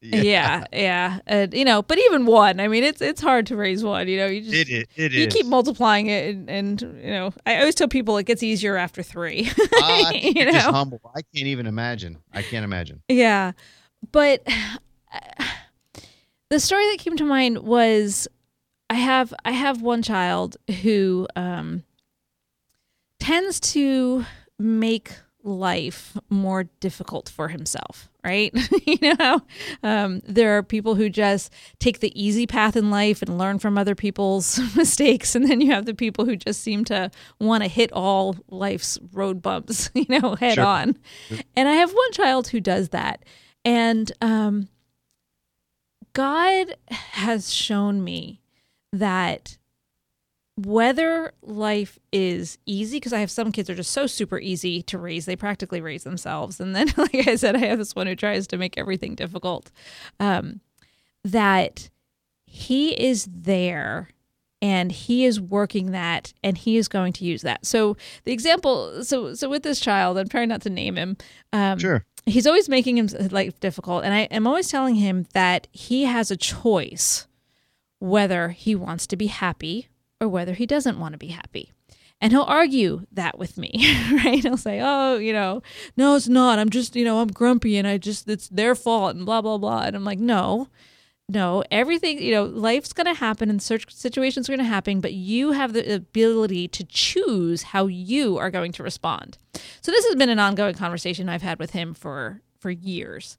[0.00, 3.84] yeah yeah, uh, you know but even one i mean it's it's hard to raise
[3.84, 4.84] one you know you just It is.
[4.96, 5.34] It you is.
[5.34, 9.02] keep multiplying it and, and you know i always tell people it gets easier after
[9.02, 10.72] three think you you're just know?
[10.72, 11.00] humble.
[11.14, 12.18] I can't even imagine.
[12.32, 13.02] I can't imagine.
[13.08, 13.52] yeah
[14.12, 14.46] but
[16.50, 18.28] the story that came to mind was
[18.90, 21.82] i have i have one child who um
[23.28, 24.24] tends to
[24.58, 25.12] make
[25.44, 28.52] life more difficult for himself right
[28.86, 29.40] you know
[29.82, 33.76] um, there are people who just take the easy path in life and learn from
[33.78, 37.68] other people's mistakes and then you have the people who just seem to want to
[37.68, 40.64] hit all life's road bumps you know head Sure.
[40.64, 40.96] on
[41.54, 43.24] and i have one child who does that
[43.64, 44.68] and um,
[46.14, 48.40] god has shown me
[48.92, 49.58] that
[50.66, 54.98] whether life is easy because i have some kids are just so super easy to
[54.98, 56.58] raise they practically raise themselves.
[56.58, 59.70] And then like i said i have this one who tries to make everything difficult
[60.18, 60.60] um,
[61.24, 61.90] that
[62.44, 64.08] he is there
[64.60, 67.64] and he is working that and he is going to use that.
[67.64, 71.16] So the example so so with this child i'm trying not to name him
[71.52, 72.04] um, Sure.
[72.26, 74.02] he's always making his life difficult.
[74.02, 77.28] And i am always telling him that he has a choice
[78.00, 79.86] whether he wants to be happy
[80.20, 81.72] or whether he doesn't want to be happy.
[82.20, 83.70] And he'll argue that with me
[84.12, 84.42] right?
[84.42, 85.62] He'll say oh you know
[85.96, 86.58] no it's not.
[86.58, 89.58] I'm just you know i'm grumpy and i just it's their fault and blah blah
[89.58, 89.82] blah.
[89.82, 90.68] And i'm like no
[91.28, 91.62] no.
[91.70, 95.12] Everything you know life's going to happen and search situations are going to happen but
[95.12, 99.38] you have the ability to choose how you are going to respond.
[99.80, 103.36] So this has been an ongoing conversation i've had with him for for years.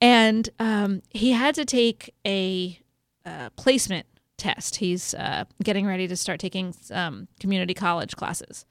[0.00, 2.78] And um, he had to take a
[3.26, 4.06] uh, placement
[4.40, 4.76] test.
[4.76, 8.64] He's uh, getting ready to start taking um, community college classes.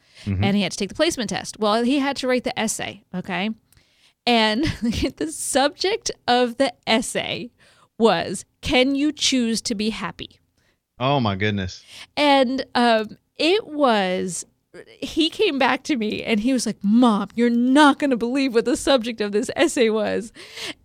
[0.44, 1.60] And he had to take the placement test.
[1.60, 3.50] Well he had to write the essay okay?
[4.26, 4.66] And
[5.18, 7.52] the subject of the essay
[7.98, 10.40] was can you choose to be happy?
[11.00, 11.84] Oh my goodness.
[12.18, 14.46] and um, it was
[15.00, 18.54] he came back to me and he was like mom you're not going to believe
[18.54, 20.32] what the subject of this essay was.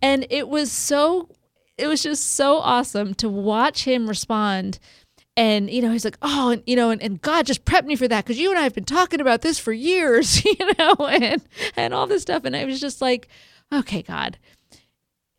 [0.01, 1.29] And it was so
[1.77, 4.79] it was just so awesome to watch him respond.
[5.37, 7.97] And you know he's like oh and you know and, and god just prepped me
[7.97, 10.93] for that because you and i have been talking about this for years you know
[11.07, 11.41] and
[11.75, 12.45] and all this stuff.
[12.45, 13.27] And i was just like
[13.73, 14.37] okay god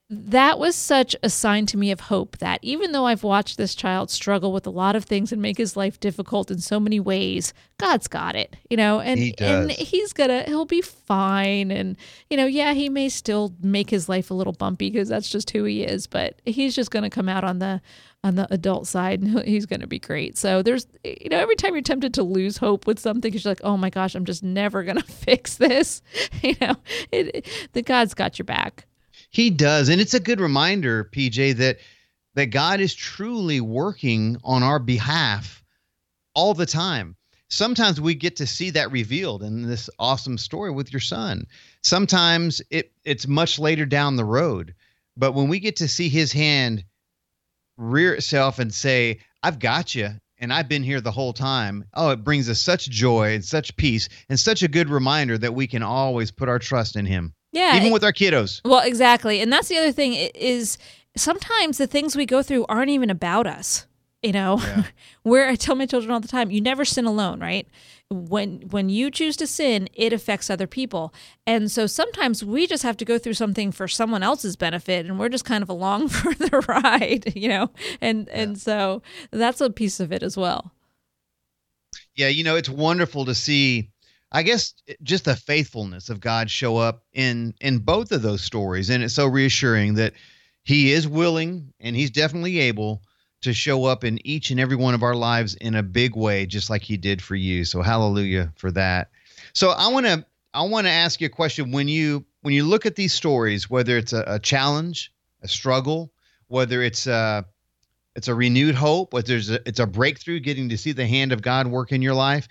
[0.08, 3.74] that was such a sign to me of hope that even though I've watched this
[3.74, 7.00] child struggle with a lot of things and make his life difficult in so many
[7.00, 11.96] ways, God's got it, you know, and He and he's gonna he'll be fine, and
[12.30, 15.50] you know, yeah, he may still make his life a little bumpy because that's just
[15.50, 17.80] who he is, but he's just gonna come out on the
[18.22, 20.38] on the adult side and he's gonna be great.
[20.38, 23.50] So there's you know, every time you're tempted to lose hope with something, because you're
[23.50, 26.00] like, oh my gosh, I'm just never gonna fix this,
[26.42, 26.76] you know,
[27.10, 28.86] it, the God's got your back.
[29.36, 31.76] He does, and it's a good reminder, PJ, that
[32.36, 35.62] that God is truly working on our behalf
[36.34, 37.16] all the time.
[37.50, 41.46] Sometimes we get to see that revealed in this awesome story with your son.
[41.82, 44.74] Sometimes it it's much later down the road,
[45.18, 46.82] but when we get to see his hand
[47.76, 51.84] rear itself and say, "I've got you." And I've been here the whole time.
[51.92, 55.54] Oh, it brings us such joy and such peace and such a good reminder that
[55.54, 58.60] we can always put our trust in him, Yeah, even with our kiddos.
[58.64, 59.40] Well, exactly.
[59.40, 60.76] And that's the other thing is
[61.16, 63.86] sometimes the things we go through aren't even about us.
[64.22, 64.60] You know,
[65.22, 67.66] where I tell my children all the time, you never sin alone, right?
[68.10, 71.14] When when you choose to sin, it affects other people.
[71.46, 75.18] And so sometimes we just have to go through something for someone else's benefit and
[75.18, 77.70] we're just kind of along for the ride, you know.
[78.00, 80.72] And and so that's a piece of it as well.
[82.14, 83.90] Yeah, you know, it's wonderful to see
[84.32, 88.42] I guess eh, just the faithfulness of God show up in in both of those
[88.42, 90.14] stories and it's so reassuring that
[90.64, 93.02] he is willing and he's definitely able
[93.42, 96.46] to show up in each and every one of our lives in a big way
[96.46, 97.64] just like he did for you.
[97.64, 99.10] So hallelujah for that.
[99.52, 102.64] So I want to I want to ask you a question when you when you
[102.64, 105.12] look at these stories whether it's a, a challenge,
[105.42, 106.12] a struggle,
[106.48, 107.44] whether it's a
[108.16, 111.32] it's a renewed hope, whether there's a, it's a breakthrough getting to see the hand
[111.32, 112.48] of God work in your life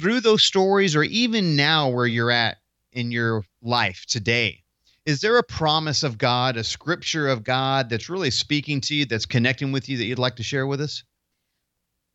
[0.00, 2.56] through those stories or even now where you're at
[2.92, 4.62] in your life today
[5.06, 9.04] is there a promise of god a scripture of god that's really speaking to you
[9.04, 11.04] that's connecting with you that you'd like to share with us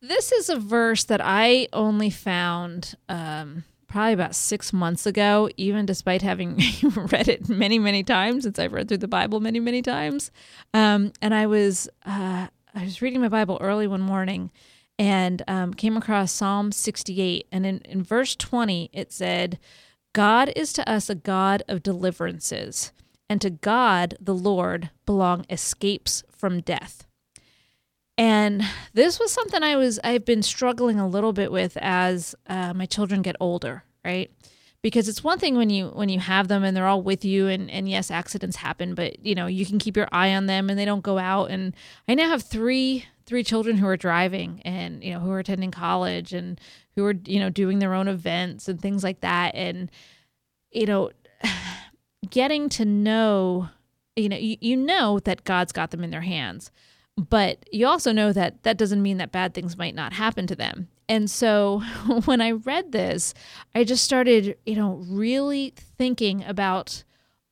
[0.02, 5.86] This is a verse that I only found um, probably about six months ago, even
[5.86, 9.80] despite having read it many, many times since I've read through the Bible many, many
[9.80, 10.30] times.
[10.74, 14.50] Um, and I was uh, I was reading my Bible early one morning
[14.98, 17.46] and um, came across Psalm 68.
[17.52, 19.58] And in, in verse 20, it said,
[20.12, 22.92] God is to us a God of deliverances,
[23.28, 27.06] and to God, the Lord, belong escapes from death.
[28.16, 28.62] And
[28.94, 32.86] this was something I was I've been struggling a little bit with as uh, my
[32.86, 34.30] children get older, right?
[34.82, 37.48] Because it's one thing when you when you have them and they're all with you,
[37.48, 40.70] and and yes, accidents happen, but you know you can keep your eye on them
[40.70, 41.50] and they don't go out.
[41.50, 41.74] And
[42.08, 45.72] I now have three three children who are driving and you know who are attending
[45.72, 46.60] college and
[46.94, 49.54] who are you know doing their own events and things like that.
[49.54, 49.90] And
[50.70, 51.10] you know,
[52.30, 53.68] getting to know,
[54.14, 56.70] you know, you, you know that God's got them in their hands
[57.16, 60.56] but you also know that that doesn't mean that bad things might not happen to
[60.56, 60.88] them.
[61.08, 61.80] And so
[62.24, 63.34] when I read this,
[63.74, 67.04] I just started, you know, really thinking about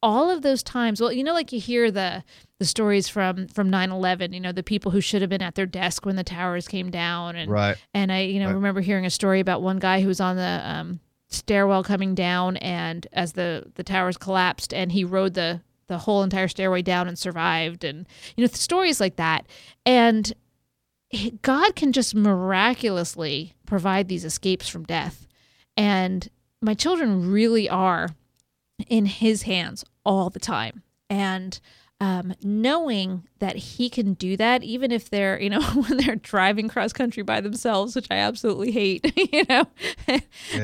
[0.02, 1.00] all of those times.
[1.00, 2.24] Well, you know like you hear the
[2.58, 5.66] the stories from from 9/11, you know, the people who should have been at their
[5.66, 8.54] desk when the towers came down and right and I, you know, Right.
[8.54, 12.56] remember hearing a story about one guy who was on the um, stairwell coming down,
[12.58, 17.08] and as the the towers collapsed, and he rode the the whole entire stairway down
[17.08, 19.46] and survived, and you know stories like that.
[19.86, 20.32] And
[21.42, 25.26] God can just miraculously provide these escapes from death,
[25.76, 26.28] and
[26.60, 28.10] my children really are
[28.88, 31.58] in His hands all the time, and
[32.00, 36.68] um, knowing that he can do that, even if they're, you know, when they're driving
[36.68, 39.64] cross country by themselves, which I absolutely hate, you know,
[40.08, 40.20] yeah.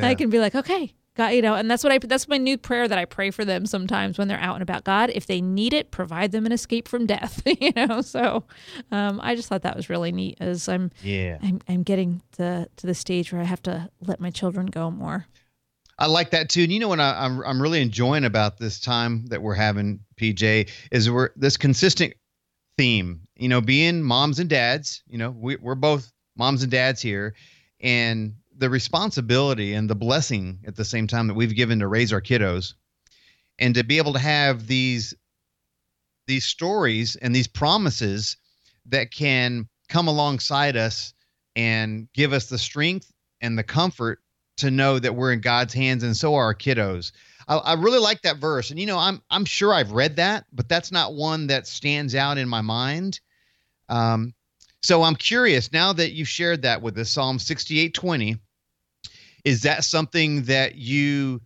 [0.07, 2.57] I can be like, okay, God, you know, and that's what I, that's my new
[2.57, 4.85] prayer that I pray for them sometimes when they're out and about.
[4.85, 8.01] God, if they need it, provide them an escape from death, you know?
[8.01, 8.45] So
[8.93, 12.69] um, I just thought that was really neat as I'm, yeah, I'm, I'm getting to,
[12.77, 15.27] to the stage where I have to let my children go more.
[15.99, 16.63] I like that too.
[16.63, 19.55] And you know what I, am I'm, I'm really enjoying about this time that we're
[19.55, 22.15] having, PJ, is we're this consistent
[22.79, 23.21] theme.
[23.37, 25.03] You know, being moms and dads.
[25.07, 27.35] You know, we, we're both moms and dads here,
[27.81, 32.13] and the responsibility and the blessing at the same time that we've given to raise
[32.13, 32.75] our kiddos,
[33.59, 35.15] and to be able to have these
[36.27, 38.37] these stories and these promises
[38.87, 41.15] that can come alongside us
[41.57, 44.21] and give us the strength and the comfort
[44.59, 47.13] to know that we're in God's hands, and so are our kiddos.
[47.49, 50.45] I, I, really like that verse, and you know, I'm I'm sure I've read that,
[50.53, 53.21] but that's not one that stands out in my mind.
[53.89, 54.35] Um,
[54.83, 58.39] so I'm curious now that you've shared that with us, Psalm 68:20.
[59.45, 61.41] Is that something that you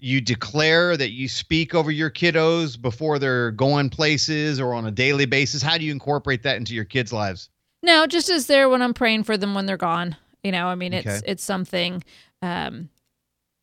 [0.00, 4.90] you declare that you speak over your kiddos before they're going places or on a
[4.90, 5.62] daily basis?
[5.62, 7.50] How do you incorporate that into your kids' lives?
[7.82, 10.16] No, just as there when I'm praying for them when they're gone.
[10.42, 11.20] You know, I mean, it's okay.
[11.26, 12.04] it's something
[12.42, 12.88] um,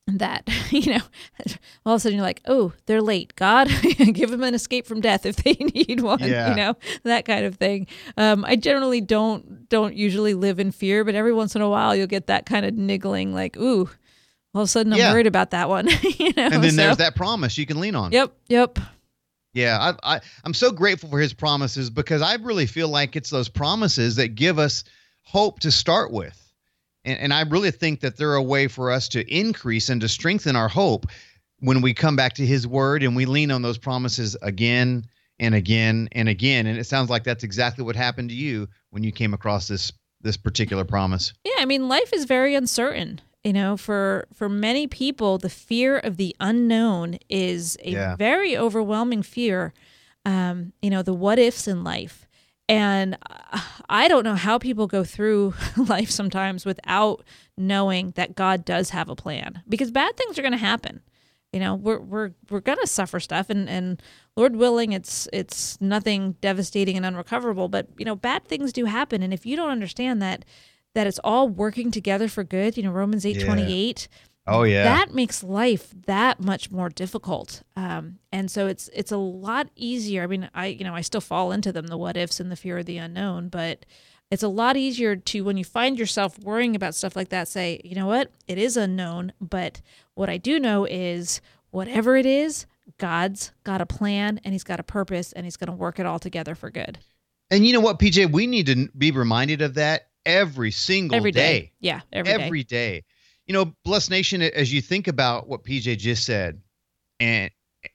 [0.08, 1.02] that you know
[1.86, 3.36] all of a sudden you're like oh they're late.
[3.36, 3.70] God
[4.14, 6.50] give them an escape from death if they need one yeah.
[6.50, 7.88] you know that kind of thing.
[8.18, 11.96] Um, i generally don't don't usually live in fear but every once in a while
[11.96, 13.90] you'll get that kind of niggling like ooh
[14.54, 15.12] all of a sudden i'm yeah.
[15.12, 17.96] worried about that one you know and then so, there's that promise you can lean
[17.96, 18.12] on.
[18.12, 18.80] Yep yep.
[19.54, 23.30] Yeah I, I i'm so grateful for his promises because i really feel like it's
[23.32, 24.84] those promises that give us
[25.24, 26.45] hope to start with
[27.06, 30.10] and, and I really think that they're a way for us to increase and to
[30.10, 31.06] strengthen our hope
[31.60, 35.06] when we come back to his word and we lean on those promises again
[35.40, 36.68] and again and again.
[36.68, 39.94] And it sounds like that's exactly what happened to you when you came across this
[40.22, 41.34] this particular promise.
[41.44, 43.22] Yeah, I mean life is very uncertain.
[43.44, 48.16] You know, for for many people, the fear of the unknown is a yeah.
[48.16, 49.72] very overwhelming fear.
[50.26, 52.25] Um, you know, the what ifs in life.
[52.68, 53.18] And
[53.90, 57.24] I don't know how people go through life sometimes without
[57.58, 61.02] knowing that God does have a plan because bad things are going to happen.
[61.54, 64.02] You know, we're we're we're going to suffer stuff and and
[64.36, 69.24] Lord willing it's it's nothing devastating and unrecoverable, but you know, bad things do happen
[69.24, 70.44] and if you don't understand that
[70.96, 74.84] that it's all working together for good, you know, Romans 8:28 yeah Oh yeah.
[74.84, 77.64] That makes life that much more difficult.
[77.76, 80.24] Um, and so it's it's a lot easier.
[80.24, 82.56] I mean, I you know, I still fall into them, the what ifs and the
[82.56, 83.86] fear of the unknown, but
[84.30, 87.82] it's a lot easier to when you find yourself worrying about stuff like that, say,
[87.84, 89.82] you know what, it is unknown, but
[90.14, 92.66] what I do know is whatever it is,
[92.98, 96.06] God's got a plan and he's got a purpose and he's going to work it
[96.06, 96.98] all together for good.
[97.52, 101.32] And you know what, PJ, we need to be reminded of that every single every
[101.32, 101.60] day.
[101.60, 101.72] day.
[101.80, 103.02] Yeah, every, every day.
[103.02, 103.04] day
[103.48, 106.62] you know, Blessed Nation, as you think about what PJ just said,
[107.20, 107.52] and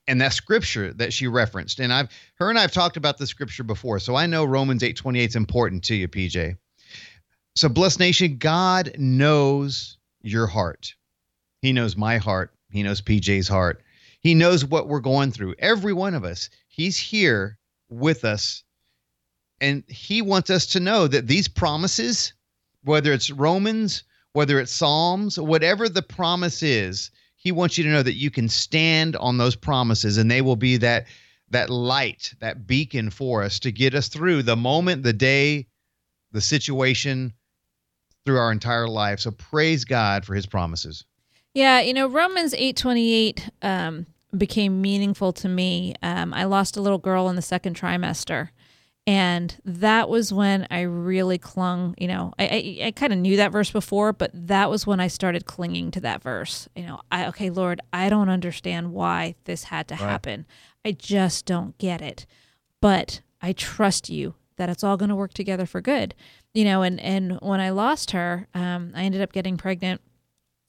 [0.06, 3.64] and that scripture that she referenced, and I've her and I've talked about the scripture
[3.64, 6.56] before, so I know Romans eight twenty eight is important to you, PJ.
[7.56, 10.94] So, Blessed Nation, God knows your heart.
[11.62, 12.54] He knows my heart.
[12.70, 13.82] He knows PJ's heart.
[14.20, 15.56] He knows what we're going through.
[15.58, 16.48] Every one of us.
[16.68, 17.58] He's here
[17.88, 18.62] with us.
[19.60, 22.32] And he wants us to know that these promises,
[22.84, 28.02] whether it's Romans whether it's Psalms, whatever the promise is, he wants you to know
[28.02, 31.06] that you can stand on those promises and they will be that
[31.52, 35.66] that light, that beacon for us to get us through the moment, the day,
[36.30, 37.32] the situation
[38.24, 39.18] through our entire life.
[39.18, 41.04] So praise God for his promises.
[41.52, 45.94] Yeah, you know, Romans 8:28 um became meaningful to me.
[46.02, 48.50] Um, I lost a little girl in the second trimester,
[49.11, 53.38] and that was when I really clung, you know, I, I, I kind of knew
[53.38, 56.68] that verse before, but that was when I started clinging to that verse.
[56.77, 60.01] You know, I, okay, Lord, I don't understand why this had to right.
[60.01, 60.46] happen.
[60.85, 62.25] I just don't get it.
[62.81, 66.14] But I trust you that it's all going to work together for good.
[66.55, 70.01] You know, and, and when I lost her, um, I ended up getting pregnant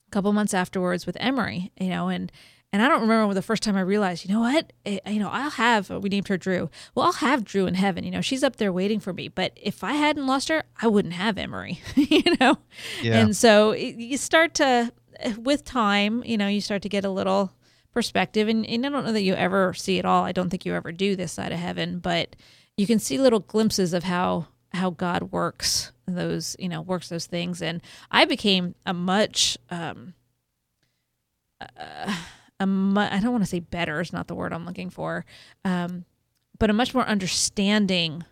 [0.08, 2.32] a couple months afterwards with Emery, you know, and,
[2.72, 4.72] and I don't remember the first time I realized, you know what?
[4.84, 6.70] It, you know, I'll have, we named her Drew.
[6.94, 8.02] Well, I'll have Drew in heaven.
[8.02, 9.28] You know, she's up there waiting for me.
[9.28, 12.58] But if I hadn't lost her, I wouldn't have Emery, you know?
[13.02, 13.18] Yeah.
[13.18, 14.90] And so it, you start to,
[15.36, 17.52] with time, you know, you start to get a little
[17.92, 18.48] perspective.
[18.48, 20.24] And, and I don't know that you ever see it all.
[20.24, 22.36] I don't think you ever do this side of heaven, but
[22.78, 27.26] you can see little glimpses of how how God works those, you know, works those
[27.26, 27.60] things.
[27.60, 30.14] And I became a much, um,
[31.60, 32.16] uh,
[32.62, 35.24] a mu- I don't want to say better is not the word I'm looking for,
[35.64, 36.04] um,
[36.58, 38.24] but a much more understanding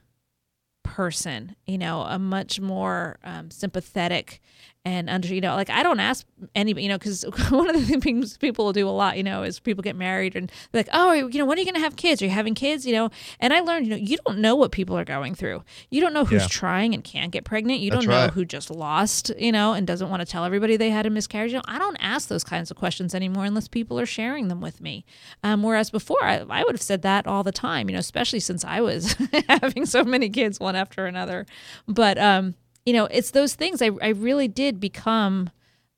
[0.83, 4.41] person, you know, a much more um, sympathetic
[4.87, 8.01] and under you know like i don't ask anybody you know because one of the
[8.01, 11.13] things people will do a lot you know is people get married and like oh
[11.13, 12.23] you know when are you going to have kids?
[12.23, 12.87] Are you having kids?
[12.87, 13.11] You know
[13.41, 15.63] and i learned you know you don't know what people are going through.
[15.91, 16.49] You don't know who's Yeah.
[16.49, 17.81] trying and can't get pregnant.
[17.81, 18.31] You That's don't know right.
[18.31, 21.53] who just lost you know and doesn't want to tell everybody they had a miscarriage.
[21.53, 24.63] You know i don't ask those kinds of questions anymore unless people are sharing them
[24.63, 25.05] with me.
[25.45, 28.41] Um, whereas before I, I would have said that all the time you know especially
[28.41, 29.15] since i was
[29.49, 31.45] having so many kids one after another.
[31.87, 32.55] But um
[32.87, 33.83] you know, it's those things.
[33.83, 35.51] I, I really did become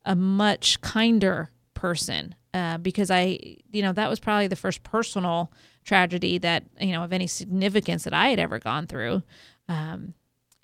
[0.04, 5.52] a much kinder person uh, because I, you know, that was probably the first personal
[5.84, 9.22] tragedy that, you know, of any significance that I had ever gone through.
[9.68, 10.14] Um,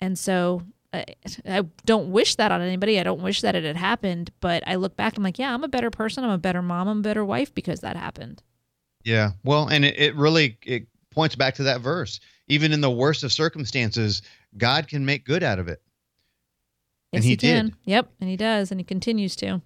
[0.01, 0.63] and so
[0.93, 1.05] I,
[1.47, 2.99] I don't wish that on anybody.
[2.99, 4.31] I don't wish that it had happened.
[4.39, 6.23] But I look back, I'm like, yeah, I'm a better person.
[6.23, 6.87] I'm a better mom.
[6.87, 8.43] I'm a better wife because that happened.
[9.03, 9.31] Yeah.
[9.43, 12.19] Well, and it, it really it points back to that verse.
[12.47, 14.21] Even in the worst of circumstances,
[14.57, 15.81] God can make good out of it.
[17.11, 17.65] Yes, And he can.
[17.67, 17.75] did.
[17.85, 18.11] Yep.
[18.21, 18.71] And he does.
[18.71, 19.61] And he continues to.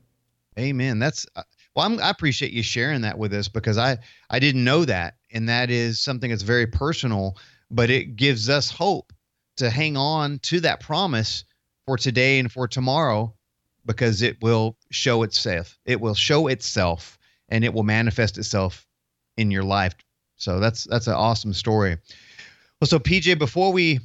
[0.58, 1.00] Amen.
[1.00, 1.44] That's uh,
[1.76, 1.86] well.
[1.86, 3.98] I'm, I appreciate you sharing that with us because I
[4.30, 7.38] I didn't know that, and that is something that's very personal,
[7.72, 9.12] but it gives us hope
[9.58, 11.44] to hang on to that promise
[11.88, 13.34] for today and for tomorrow,
[13.86, 15.80] because it will show itself.
[15.86, 17.18] It will show itself,
[17.50, 18.86] and it will manifest itself
[19.38, 19.96] in your life.
[20.36, 21.98] So that's that's an awesome story.
[22.80, 24.00] Well, so PJ, before we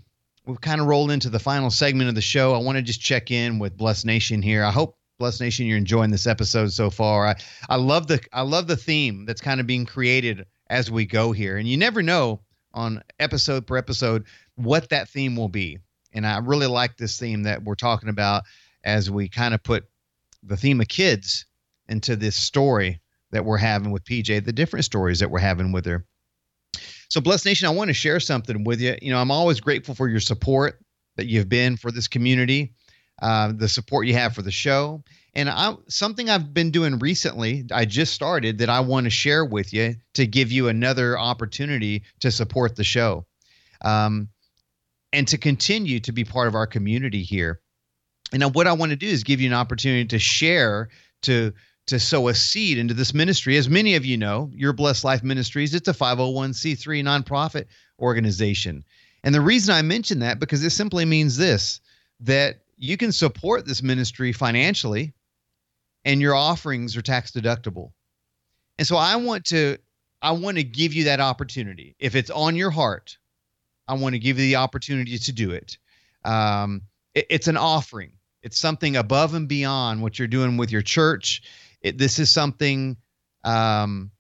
[0.48, 3.02] we kind of rolled into the final segment of the show, I want to just
[3.02, 4.64] check in with Blessed Nation here.
[4.64, 7.26] I hope Blessed Nation, you're enjoying this episode so far.
[7.26, 7.34] I,
[7.68, 11.32] I love the I love the theme that's kind of being created as we go
[11.32, 12.40] here, and you never know
[12.72, 14.24] on episode per episode
[14.54, 15.78] what that theme will be.
[16.14, 18.44] And I really like this theme that we're talking about
[18.84, 19.84] as we kind of put
[20.42, 21.44] the theme of kids
[21.88, 25.84] into this story that we're having with PJ, the different stories that we're having with
[25.84, 26.06] her.
[27.08, 28.96] So, Blessed Nation, I want to share something with you.
[29.00, 30.78] You know, I'm always grateful for your support
[31.16, 32.74] that you've been for this community,
[33.22, 35.02] uh, the support you have for the show.
[35.34, 39.44] And I, something I've been doing recently, I just started that I want to share
[39.44, 43.26] with you to give you another opportunity to support the show
[43.82, 44.28] um,
[45.12, 47.60] and to continue to be part of our community here.
[48.32, 50.88] And now what I want to do is give you an opportunity to share,
[51.22, 51.54] to
[51.88, 53.56] to sow a seed into this ministry.
[53.56, 57.66] As many of you know, your Blessed Life Ministries, it's a 501c3 nonprofit
[57.98, 58.84] organization.
[59.24, 61.80] And the reason I mention that because it simply means this
[62.20, 65.12] that you can support this ministry financially
[66.04, 67.92] and your offerings are tax deductible.
[68.78, 69.78] And so I want to
[70.22, 71.94] I want to give you that opportunity.
[71.98, 73.18] If it's on your heart,
[73.86, 75.78] I want to give you the opportunity to do it.
[76.24, 76.82] Um,
[77.14, 78.12] it- it's an offering.
[78.42, 81.42] It's something above and beyond what you're doing with your church.
[81.82, 82.96] It, this is something
[83.44, 84.10] um,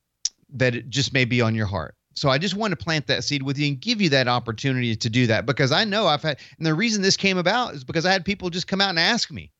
[0.54, 1.94] that it just may be on your heart.
[2.14, 4.96] So I just want to plant that seed with you and give you that opportunity
[4.96, 7.84] to do that because I know I've had, and the reason this came about is
[7.84, 9.52] because I had people just come out and ask me,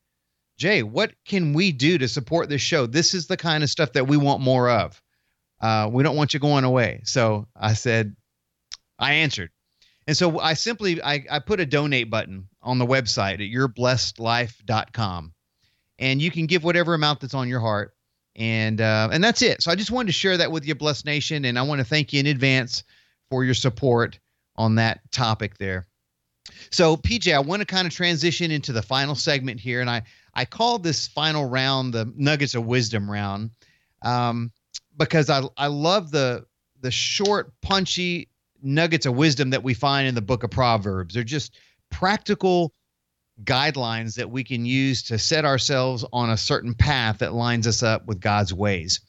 [0.58, 2.86] Jay, what can we do to support this show?
[2.86, 5.00] This is the kind of stuff that we want more of.
[5.60, 7.02] Uh, we don't want you going away.
[7.04, 8.16] So I said,
[8.98, 9.50] I answered.
[10.08, 15.32] And so I simply I, I put a donate button on the website at yourblessedlife.com.
[15.98, 17.94] And you can give whatever amount that's on your heart.
[18.36, 19.62] And uh, and that's it.
[19.62, 21.84] So I just wanted to share that with you, Blessed Nation, and I want to
[21.84, 22.84] thank you in advance
[23.30, 24.20] for your support
[24.54, 25.88] on that topic there.
[26.70, 30.02] So PJ, I want to kind of transition into the final segment here, and I
[30.34, 33.50] I called this final round the Nuggets of Wisdom round,
[34.02, 34.52] um,
[34.96, 36.46] because I I love the
[36.80, 38.28] the short, punchy
[38.62, 41.14] nuggets of wisdom that we find in the book of Proverbs.
[41.14, 41.56] They're just
[41.90, 42.72] practical
[43.44, 47.82] guidelines that we can use to set ourselves on a certain path that lines us
[47.82, 49.00] up with God's ways.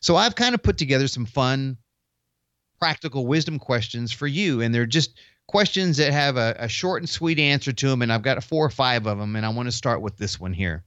[0.00, 1.76] So I've kind of put together some fun,
[2.78, 7.08] practical wisdom questions for you, and they're just questions that have a, a short and
[7.08, 8.02] sweet answer to them.
[8.02, 10.40] And I've got four or five of them, and I want to start with this
[10.40, 10.84] one here.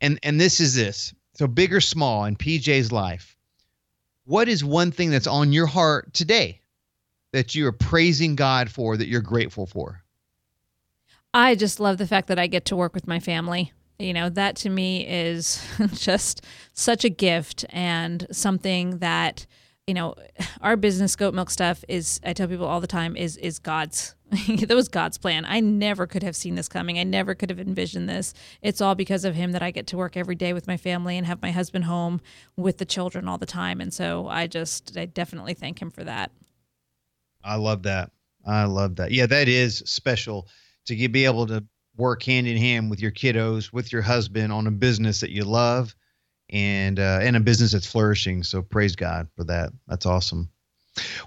[0.00, 1.14] And and this is this.
[1.34, 3.36] So big or small in PJ's life,
[4.24, 6.60] what is one thing that's on your heart today
[7.32, 10.02] that you are praising God for, that you're grateful for?
[11.34, 13.72] I just love the fact that I get to work with my family.
[13.98, 15.64] You know, that to me is
[15.94, 19.46] just such a gift and something that,
[19.86, 20.14] you know,
[20.60, 24.14] our business goat milk stuff is I tell people all the time is is God's
[24.30, 25.44] that was God's plan.
[25.46, 26.98] I never could have seen this coming.
[26.98, 28.34] I never could have envisioned this.
[28.62, 31.16] It's all because of him that I get to work every day with my family
[31.16, 32.20] and have my husband home
[32.56, 33.80] with the children all the time.
[33.80, 36.30] And so I just, I definitely thank him for that.
[37.42, 38.10] I love that.
[38.46, 39.12] I love that.
[39.12, 40.46] Yeah, that is special
[40.88, 41.64] to be able to
[41.96, 45.44] work hand in hand with your kiddos, with your husband on a business that you
[45.44, 45.94] love
[46.50, 48.42] and uh, and a business that's flourishing.
[48.42, 49.70] So praise God for that.
[49.86, 50.48] That's awesome.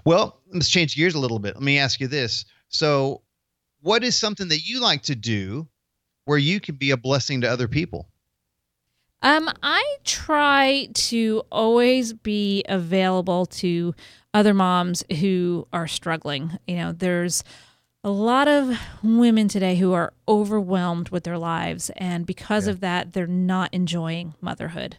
[0.04, 1.54] Well, let's change gears a little bit.
[1.54, 2.44] Let me ask you this.
[2.68, 3.22] So,
[3.80, 5.68] what is something that you like to do
[6.24, 8.08] where you can be a blessing to other people?
[9.22, 13.94] Um, I try to always be available to
[14.34, 16.58] other moms who are struggling.
[16.66, 17.44] You know, there's
[18.04, 22.72] a lot of women today who are overwhelmed with their lives, and because yeah.
[22.72, 24.96] of that, they're not enjoying motherhood.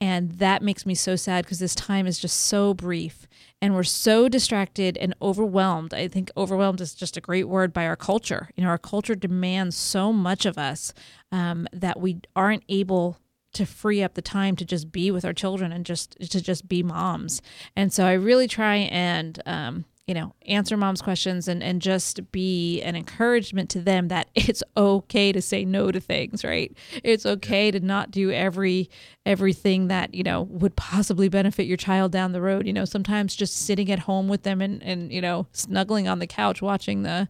[0.00, 3.26] And that makes me so sad because this time is just so brief
[3.62, 5.94] and we're so distracted and overwhelmed.
[5.94, 8.50] I think overwhelmed is just a great word by our culture.
[8.56, 10.92] You know, our culture demands so much of us
[11.32, 13.16] um, that we aren't able
[13.54, 16.68] to free up the time to just be with our children and just to just
[16.68, 17.40] be moms.
[17.74, 22.30] And so I really try and um, you know, answer mom's questions and, and just
[22.30, 26.74] be an encouragement to them that it's okay to say no to things, right?
[27.02, 28.88] It's okay to not do every
[29.24, 32.66] everything that, you know, would possibly benefit your child down the road.
[32.66, 36.20] You know, sometimes just sitting at home with them and, and you know, snuggling on
[36.20, 37.28] the couch watching the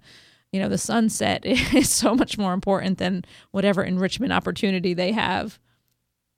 [0.53, 5.59] you know, the sunset is so much more important than whatever enrichment opportunity they have.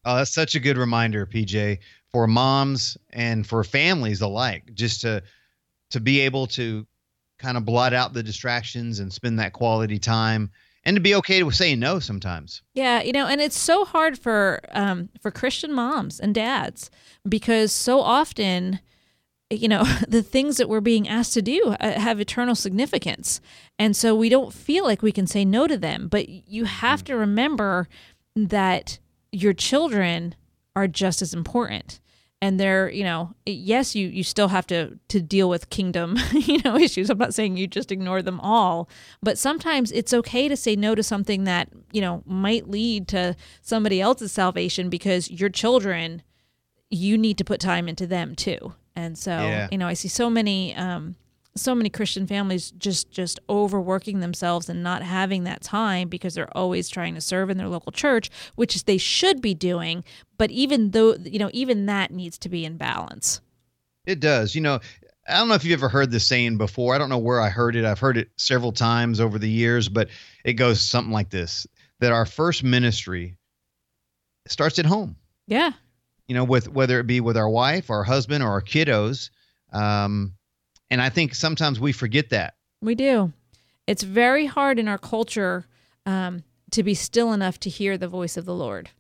[0.05, 1.79] Oh, that's such a good reminder, PJ,
[2.11, 5.23] for moms and for families alike, just to
[5.91, 6.87] to be able to
[7.39, 10.51] kind of blot out the distractions and spend that quality time
[10.85, 12.63] and to be okay with saying no sometimes.
[12.73, 16.91] Yeah, you know, and it's so hard for um, for Christian moms and dads
[17.29, 18.81] because so often,
[19.51, 23.41] you know, the things that we're being asked to do uh, have eternal significance,
[23.79, 26.09] and so we don't feel like we can say no to them.
[26.09, 27.07] But you have mm.
[27.07, 27.89] to remember
[28.35, 28.99] that
[29.31, 30.35] your children
[30.75, 32.01] are just as important
[32.41, 36.61] and they're you know yes you you still have to to deal with kingdom you
[36.65, 38.89] know issues i'm not saying you just ignore them all
[39.23, 43.35] but sometimes it's okay to say no to something that you know might lead to
[43.61, 46.23] somebody else's salvation because your children
[46.91, 49.69] you need to put time into them too and so yeah.
[49.71, 51.17] you know i see so many um
[51.59, 56.57] so many Christian families just just overworking themselves and not having that time because they're
[56.57, 60.05] always trying to serve in their local church, which is they should be doing.
[60.37, 63.41] But even though you know, even that needs to be in balance.
[64.07, 64.55] It does.
[64.55, 64.81] You know,
[65.29, 66.95] I don't know if you've ever heard this saying before.
[66.95, 67.85] I don't know where I heard it.
[67.85, 70.09] I've heard it several times over the years, but
[70.45, 71.67] it goes something like this:
[72.01, 73.37] that our first ministry
[74.47, 75.17] starts at home.
[75.47, 75.73] Yeah.
[76.27, 79.31] You know, with whether it be with our wife, our husband, or our kiddos.
[79.73, 80.35] Um,
[80.91, 82.55] and I think sometimes we forget that.
[82.81, 83.33] We do.
[83.87, 85.67] It's very hard in our culture
[86.07, 88.91] um, to be still enough to hear the voice of the Lord.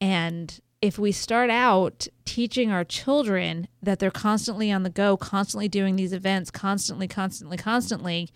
[0.00, 5.68] And if we start out teaching our children that they're constantly on the go, constantly
[5.68, 8.30] doing these events, constantly, constantly, constantly,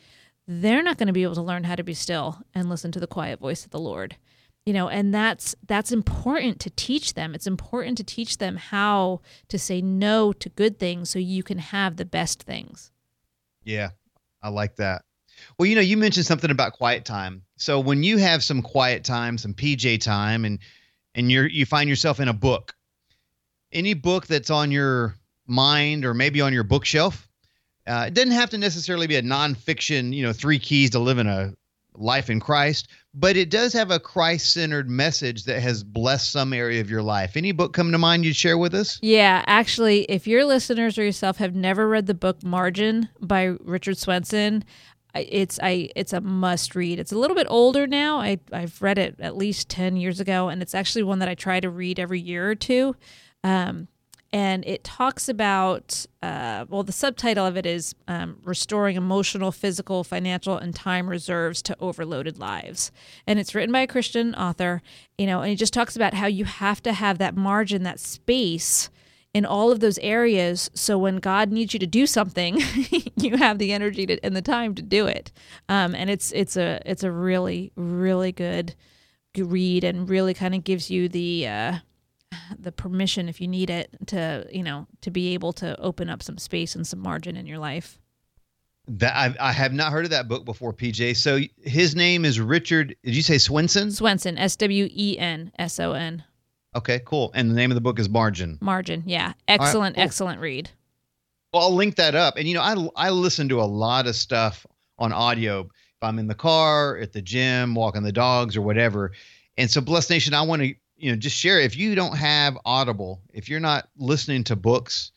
[0.47, 3.01] they're not going to be able to learn how to be still and listen to
[3.01, 4.17] the quiet voice of the Lord.
[4.69, 7.35] You know, and that's that's important to teach them.
[7.35, 11.57] It's important to teach them how to say no to good things so you can
[11.57, 12.93] have the best things.
[13.65, 13.93] Yeah.
[14.43, 15.05] I like that.
[15.59, 17.45] Well, you know, you mentioned something about quiet time.
[17.57, 20.59] So when you have some quiet time, some PJ time and
[21.15, 22.75] and you're you find yourself in a book.
[23.73, 25.15] Any book that's on your
[25.47, 27.27] mind or maybe on your bookshelf,
[27.87, 31.17] uh, it doesn't have to necessarily be a nonfiction, you know, three keys to live
[31.17, 31.55] in a
[31.99, 36.53] life in Christ, but it does have a Christ centered message that has blessed some
[36.53, 37.37] area of your life.
[37.37, 38.99] Any book come to mind you'd share with us?
[39.03, 43.99] Yeah, actually, if your listeners or yourself have never read the book Margin by Richard
[43.99, 44.65] Swenson,
[45.15, 46.99] it's I it's a must read.
[46.99, 48.19] It's a little bit older now.
[48.19, 51.35] I I've read it at least ten years ago, and it's actually one that I
[51.35, 52.95] try to read every year or two.
[53.43, 53.89] Um,
[54.33, 60.05] and it talks about uh, well the subtitle of it is um, restoring emotional physical
[60.05, 62.91] financial and time reserves to overloaded lives.
[63.27, 64.83] And it's written by a christian author
[65.17, 68.01] you know and it just talks about how you have to have that margin that
[68.01, 68.91] space
[69.35, 72.61] in all of those areas so when god needs you to do something
[73.23, 75.33] you have the energy to, and the time to do it.
[75.69, 78.75] Um, and it's it's a it's a really really good
[79.37, 81.79] read and really kind of gives you the uh,
[82.59, 86.23] the permission if you need it to you know to be able to open up
[86.23, 87.99] some space and some margin in your life.
[88.89, 92.41] That I, I have not heard of that book before pj so his name is
[92.41, 93.91] richard did you say swenson?
[93.91, 96.25] Swenson s-w-e-n-s-o-n
[96.75, 97.31] okay cool.
[97.35, 98.59] And the name of the book is margin.
[98.61, 99.35] Margin yeah.
[99.47, 100.05] Excellent right, cool.
[100.05, 100.71] excellent read.
[101.53, 102.37] Well i'll link that up.
[102.37, 104.67] And you know i i listen to a lot of stuff
[104.99, 105.61] on audio.
[105.61, 109.13] If I'm in the car, at the gym, walking the dogs, or whatever.
[109.57, 111.61] And so, Blessed Nation, I want to you know just share.
[111.61, 115.13] If you don't have Audible, if you're not listening to books,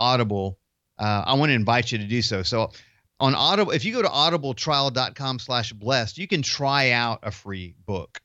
[0.00, 0.58] Audible,
[0.98, 2.42] uh, I want to invite you to do so.
[2.42, 2.72] So
[3.20, 7.74] on Audible, if you go to audibletrial.com slash blessed, you can try out a free
[7.86, 8.20] book.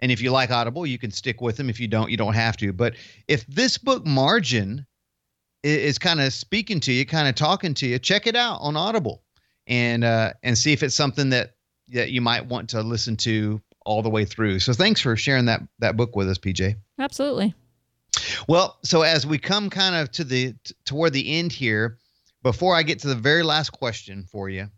[0.00, 1.70] And if you like Audible, you can stick with them.
[1.70, 2.72] If you don't, you don't have to.
[2.72, 2.94] But
[3.28, 4.84] if this book margin
[5.62, 8.58] is, is kind of speaking to you, kind of talking to you, check it out
[8.60, 9.22] on Audible
[9.68, 11.54] and uh, and see if it's something that
[11.88, 14.58] that you might want to listen to all the way through.
[14.58, 16.76] So thanks for sharing that that book with us, PJ.
[16.98, 17.54] Absolutely.
[18.48, 21.98] Well, so as we come kind of to the t- toward the end here,
[22.42, 24.68] before I get to the very last question for you,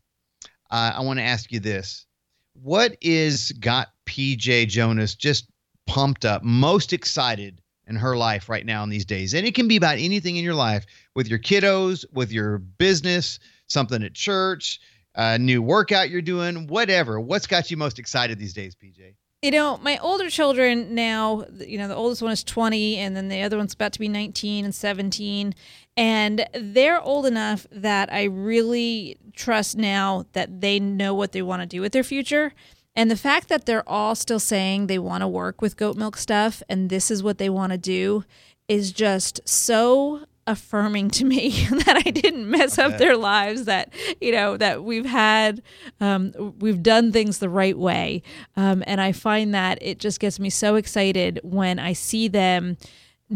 [0.70, 2.06] uh, I want to ask you this:
[2.54, 5.48] What is got PJ Jonas just
[5.86, 9.34] pumped up, most excited in her life right now in these days?
[9.34, 13.38] And it can be about anything in your life, with your kiddos, with your business,
[13.66, 14.80] something at church,
[15.14, 17.20] a new workout you're doing, whatever.
[17.20, 19.14] What's got you most excited these days, PJ?
[19.42, 23.28] You know, my older children now, you know, the oldest one is 20 and then
[23.28, 25.54] the other one's about to be 19 and 17.
[25.98, 31.60] And they're old enough that I really trust now that they know what they want
[31.60, 32.54] to do with their future.
[32.96, 36.16] And the fact that they're all still saying they want to work with goat milk
[36.16, 38.24] stuff and this is what they want to do
[38.66, 44.32] is just so affirming to me that I didn't mess up their lives that you
[44.32, 45.62] know that we've had
[46.00, 48.22] um, we've done things the right way.
[48.56, 52.76] Um, and I find that it just gets me so excited when I see them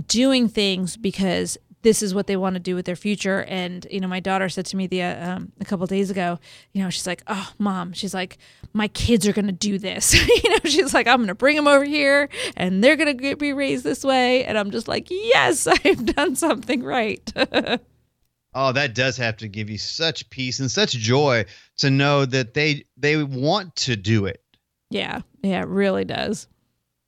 [0.06, 3.44] doing things because this is what they want to do with their future.
[3.44, 6.38] And you know, my daughter said to me the uh, um, a couple days ago,
[6.72, 8.38] you know, she's like, "Oh, mom," she's like,
[8.72, 10.14] "My kids are going to do this."
[10.44, 13.36] you know, she's like, "I'm going to bring them over here, and they're going to
[13.36, 17.32] be raised this way." And I'm just like, "Yes, I've done something right."
[18.54, 21.44] oh, that does have to give you such peace and such joy
[21.78, 24.42] to know that they they want to do it.
[24.90, 26.48] Yeah, yeah, it really does.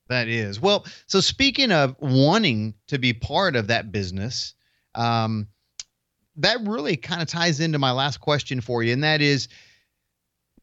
[0.08, 0.60] That is.
[0.60, 4.54] Well, so speaking of wanting to be part of that business,
[5.00, 5.48] um,
[6.36, 9.48] that really kind of ties into my last question for you, and that is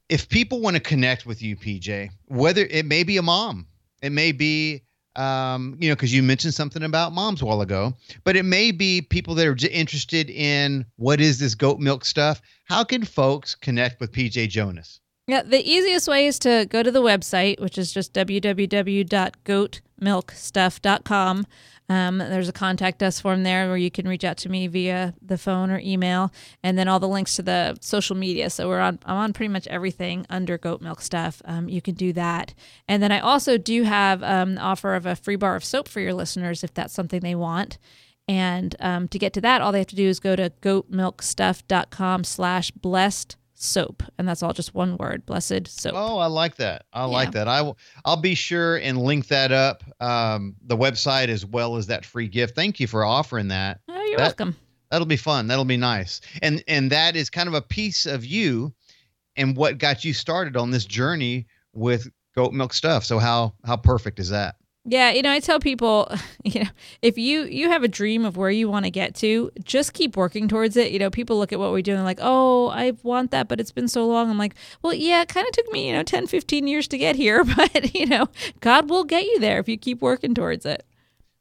[0.10, 3.68] if people want to connect with you, PJ, whether it may be a mom,
[4.02, 4.84] it may be,
[5.16, 8.72] um, you know, because you mentioned something about moms a while ago, but it may
[8.72, 12.42] be people that are interested in what is this goat milk stuff.
[12.66, 15.02] How can folks connect with PJ Jonas?
[15.28, 18.14] Yeah, the easiest way is to go to the website, which is just
[20.02, 21.46] www.goatmilkstuff.com.
[21.90, 25.14] Um, there's a contact us form there where you can reach out to me via
[25.22, 28.50] the phone or email, and then all the links to the social media.
[28.50, 29.00] So we're on.
[29.06, 31.42] I'm on pretty much everything under Goat Milk Stuff.
[31.46, 32.54] Um, you can do that,
[32.90, 35.88] and then I also do have um, the offer of a free bar of soap
[35.88, 37.78] for your listeners if that's something they want.
[38.28, 42.72] And um, to get to that, all they have to do is go to goatmilkstuff.com/slash
[42.72, 45.94] blessed soap and that's all just one word blessed soap.
[45.96, 46.86] Oh i like that.
[46.94, 47.06] I yeah.
[47.06, 47.48] like that.
[47.48, 51.88] I will i'll be sure and link that up um, the website as well as
[51.88, 52.56] that free gift.
[52.56, 53.80] Thank you for offering that.
[53.90, 54.56] Oh you're that, welcome.
[54.92, 55.48] that'll be fun.
[55.48, 56.22] That'll be nice.
[56.42, 58.74] And and that is kind of a piece of you
[59.36, 63.04] and what got you started on this journey with goat milk stuff.
[63.04, 64.56] So how how perfect is that
[64.90, 66.10] yeah, you know, I tell people,
[66.46, 66.70] you know,
[67.02, 70.16] if you you have a dream of where you want to get to, just keep
[70.16, 70.94] working towards it.
[70.94, 73.50] You know, people look at what we do and they're like, "Oh, I want that,
[73.50, 75.94] but it's been so long." I'm like, "Well, yeah, it kind of took me, you
[75.94, 78.28] know, 10, 15 years to get here, but, you know,
[78.62, 80.86] God will get you there if you keep working towards it."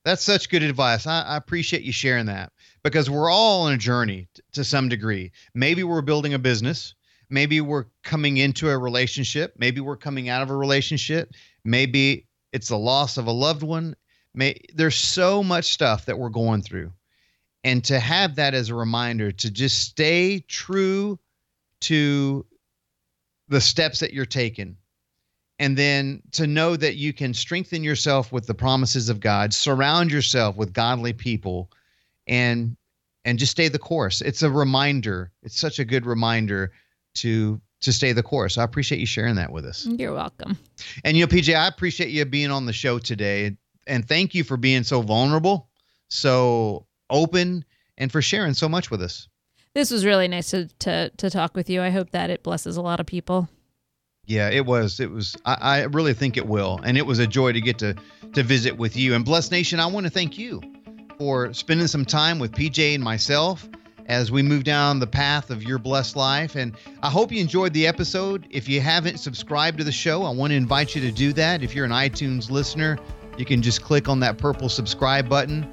[0.05, 1.07] That's such good advice.
[1.07, 4.89] I, I appreciate you sharing that because we're all on a journey t- to some
[4.89, 5.31] degree.
[5.55, 6.95] Maybe we're building a business,
[7.31, 11.31] maybe we're coming into a relationship, maybe we're coming out of a relationship,
[11.65, 12.26] maybe
[12.57, 13.95] it's the loss of a loved one.
[14.35, 16.91] May, there's so much stuff that we're going through.
[17.63, 21.19] And to have that as a reminder to just stay true
[21.83, 22.47] to
[23.49, 24.79] the steps that you're taking.
[25.59, 30.11] And then to know that you can strengthen yourself with the promises of God, surround
[30.11, 31.71] yourself with godly people,
[32.27, 32.77] and
[33.25, 34.21] and just stay the course.
[34.23, 35.33] It's a reminder.
[35.43, 36.73] It's such a good reminder
[37.17, 38.59] to to stay the course.
[38.59, 39.87] I appreciate you sharing that with us.
[39.87, 40.59] You're welcome.
[41.05, 43.57] And you know, PJ, I appreciate you being on the show today,
[43.87, 45.69] and thank you for being so vulnerable,
[46.09, 47.65] so open,
[47.99, 49.29] and for sharing so much with us.
[49.75, 51.83] This was really nice to to, to talk with you.
[51.83, 53.49] I hope that it blesses a lot of people.
[54.25, 54.99] Yeah, it was.
[54.99, 55.37] It was.
[55.45, 57.95] I, I really think it will, and it was a joy to get to
[58.33, 59.15] to visit with you.
[59.15, 60.61] And Bless Nation, I want to thank you
[61.19, 63.69] for spending some time with PJ and myself
[64.07, 66.55] as we move down the path of your blessed life.
[66.55, 68.47] And I hope you enjoyed the episode.
[68.51, 71.63] If you haven't subscribed to the show, I want to invite you to do that.
[71.63, 72.99] If you're an iTunes listener,
[73.37, 75.71] you can just click on that purple subscribe button.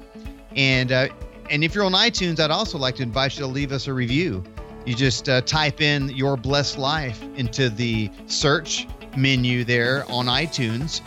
[0.56, 1.08] And uh,
[1.50, 3.92] and if you're on iTunes, I'd also like to invite you to leave us a
[3.92, 4.42] review.
[4.86, 11.00] You just uh, type in Your Blessed Life into the search menu there on iTunes.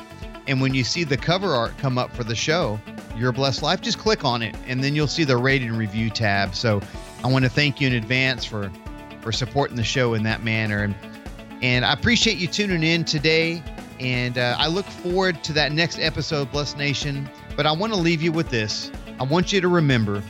[0.47, 2.80] And when you see the cover art come up for the show,
[3.17, 6.09] Your Blessed Life, just click on it and then you'll see the rate and review
[6.09, 6.55] tab.
[6.55, 6.82] So
[7.24, 8.72] I want to thank you in advance for
[9.22, 10.84] for supporting the show in that manner.
[10.84, 10.95] And
[11.61, 13.63] and I appreciate you tuning in today.
[13.99, 17.30] And uh, I look forward to that next episode, Blessed Nation.
[17.55, 18.91] But I want to leave you with this.
[19.20, 20.22] I want you to remember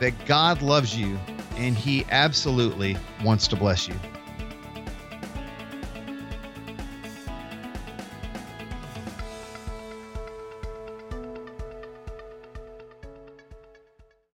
[0.00, 1.18] that God loves you
[1.56, 3.94] and He absolutely wants to bless you.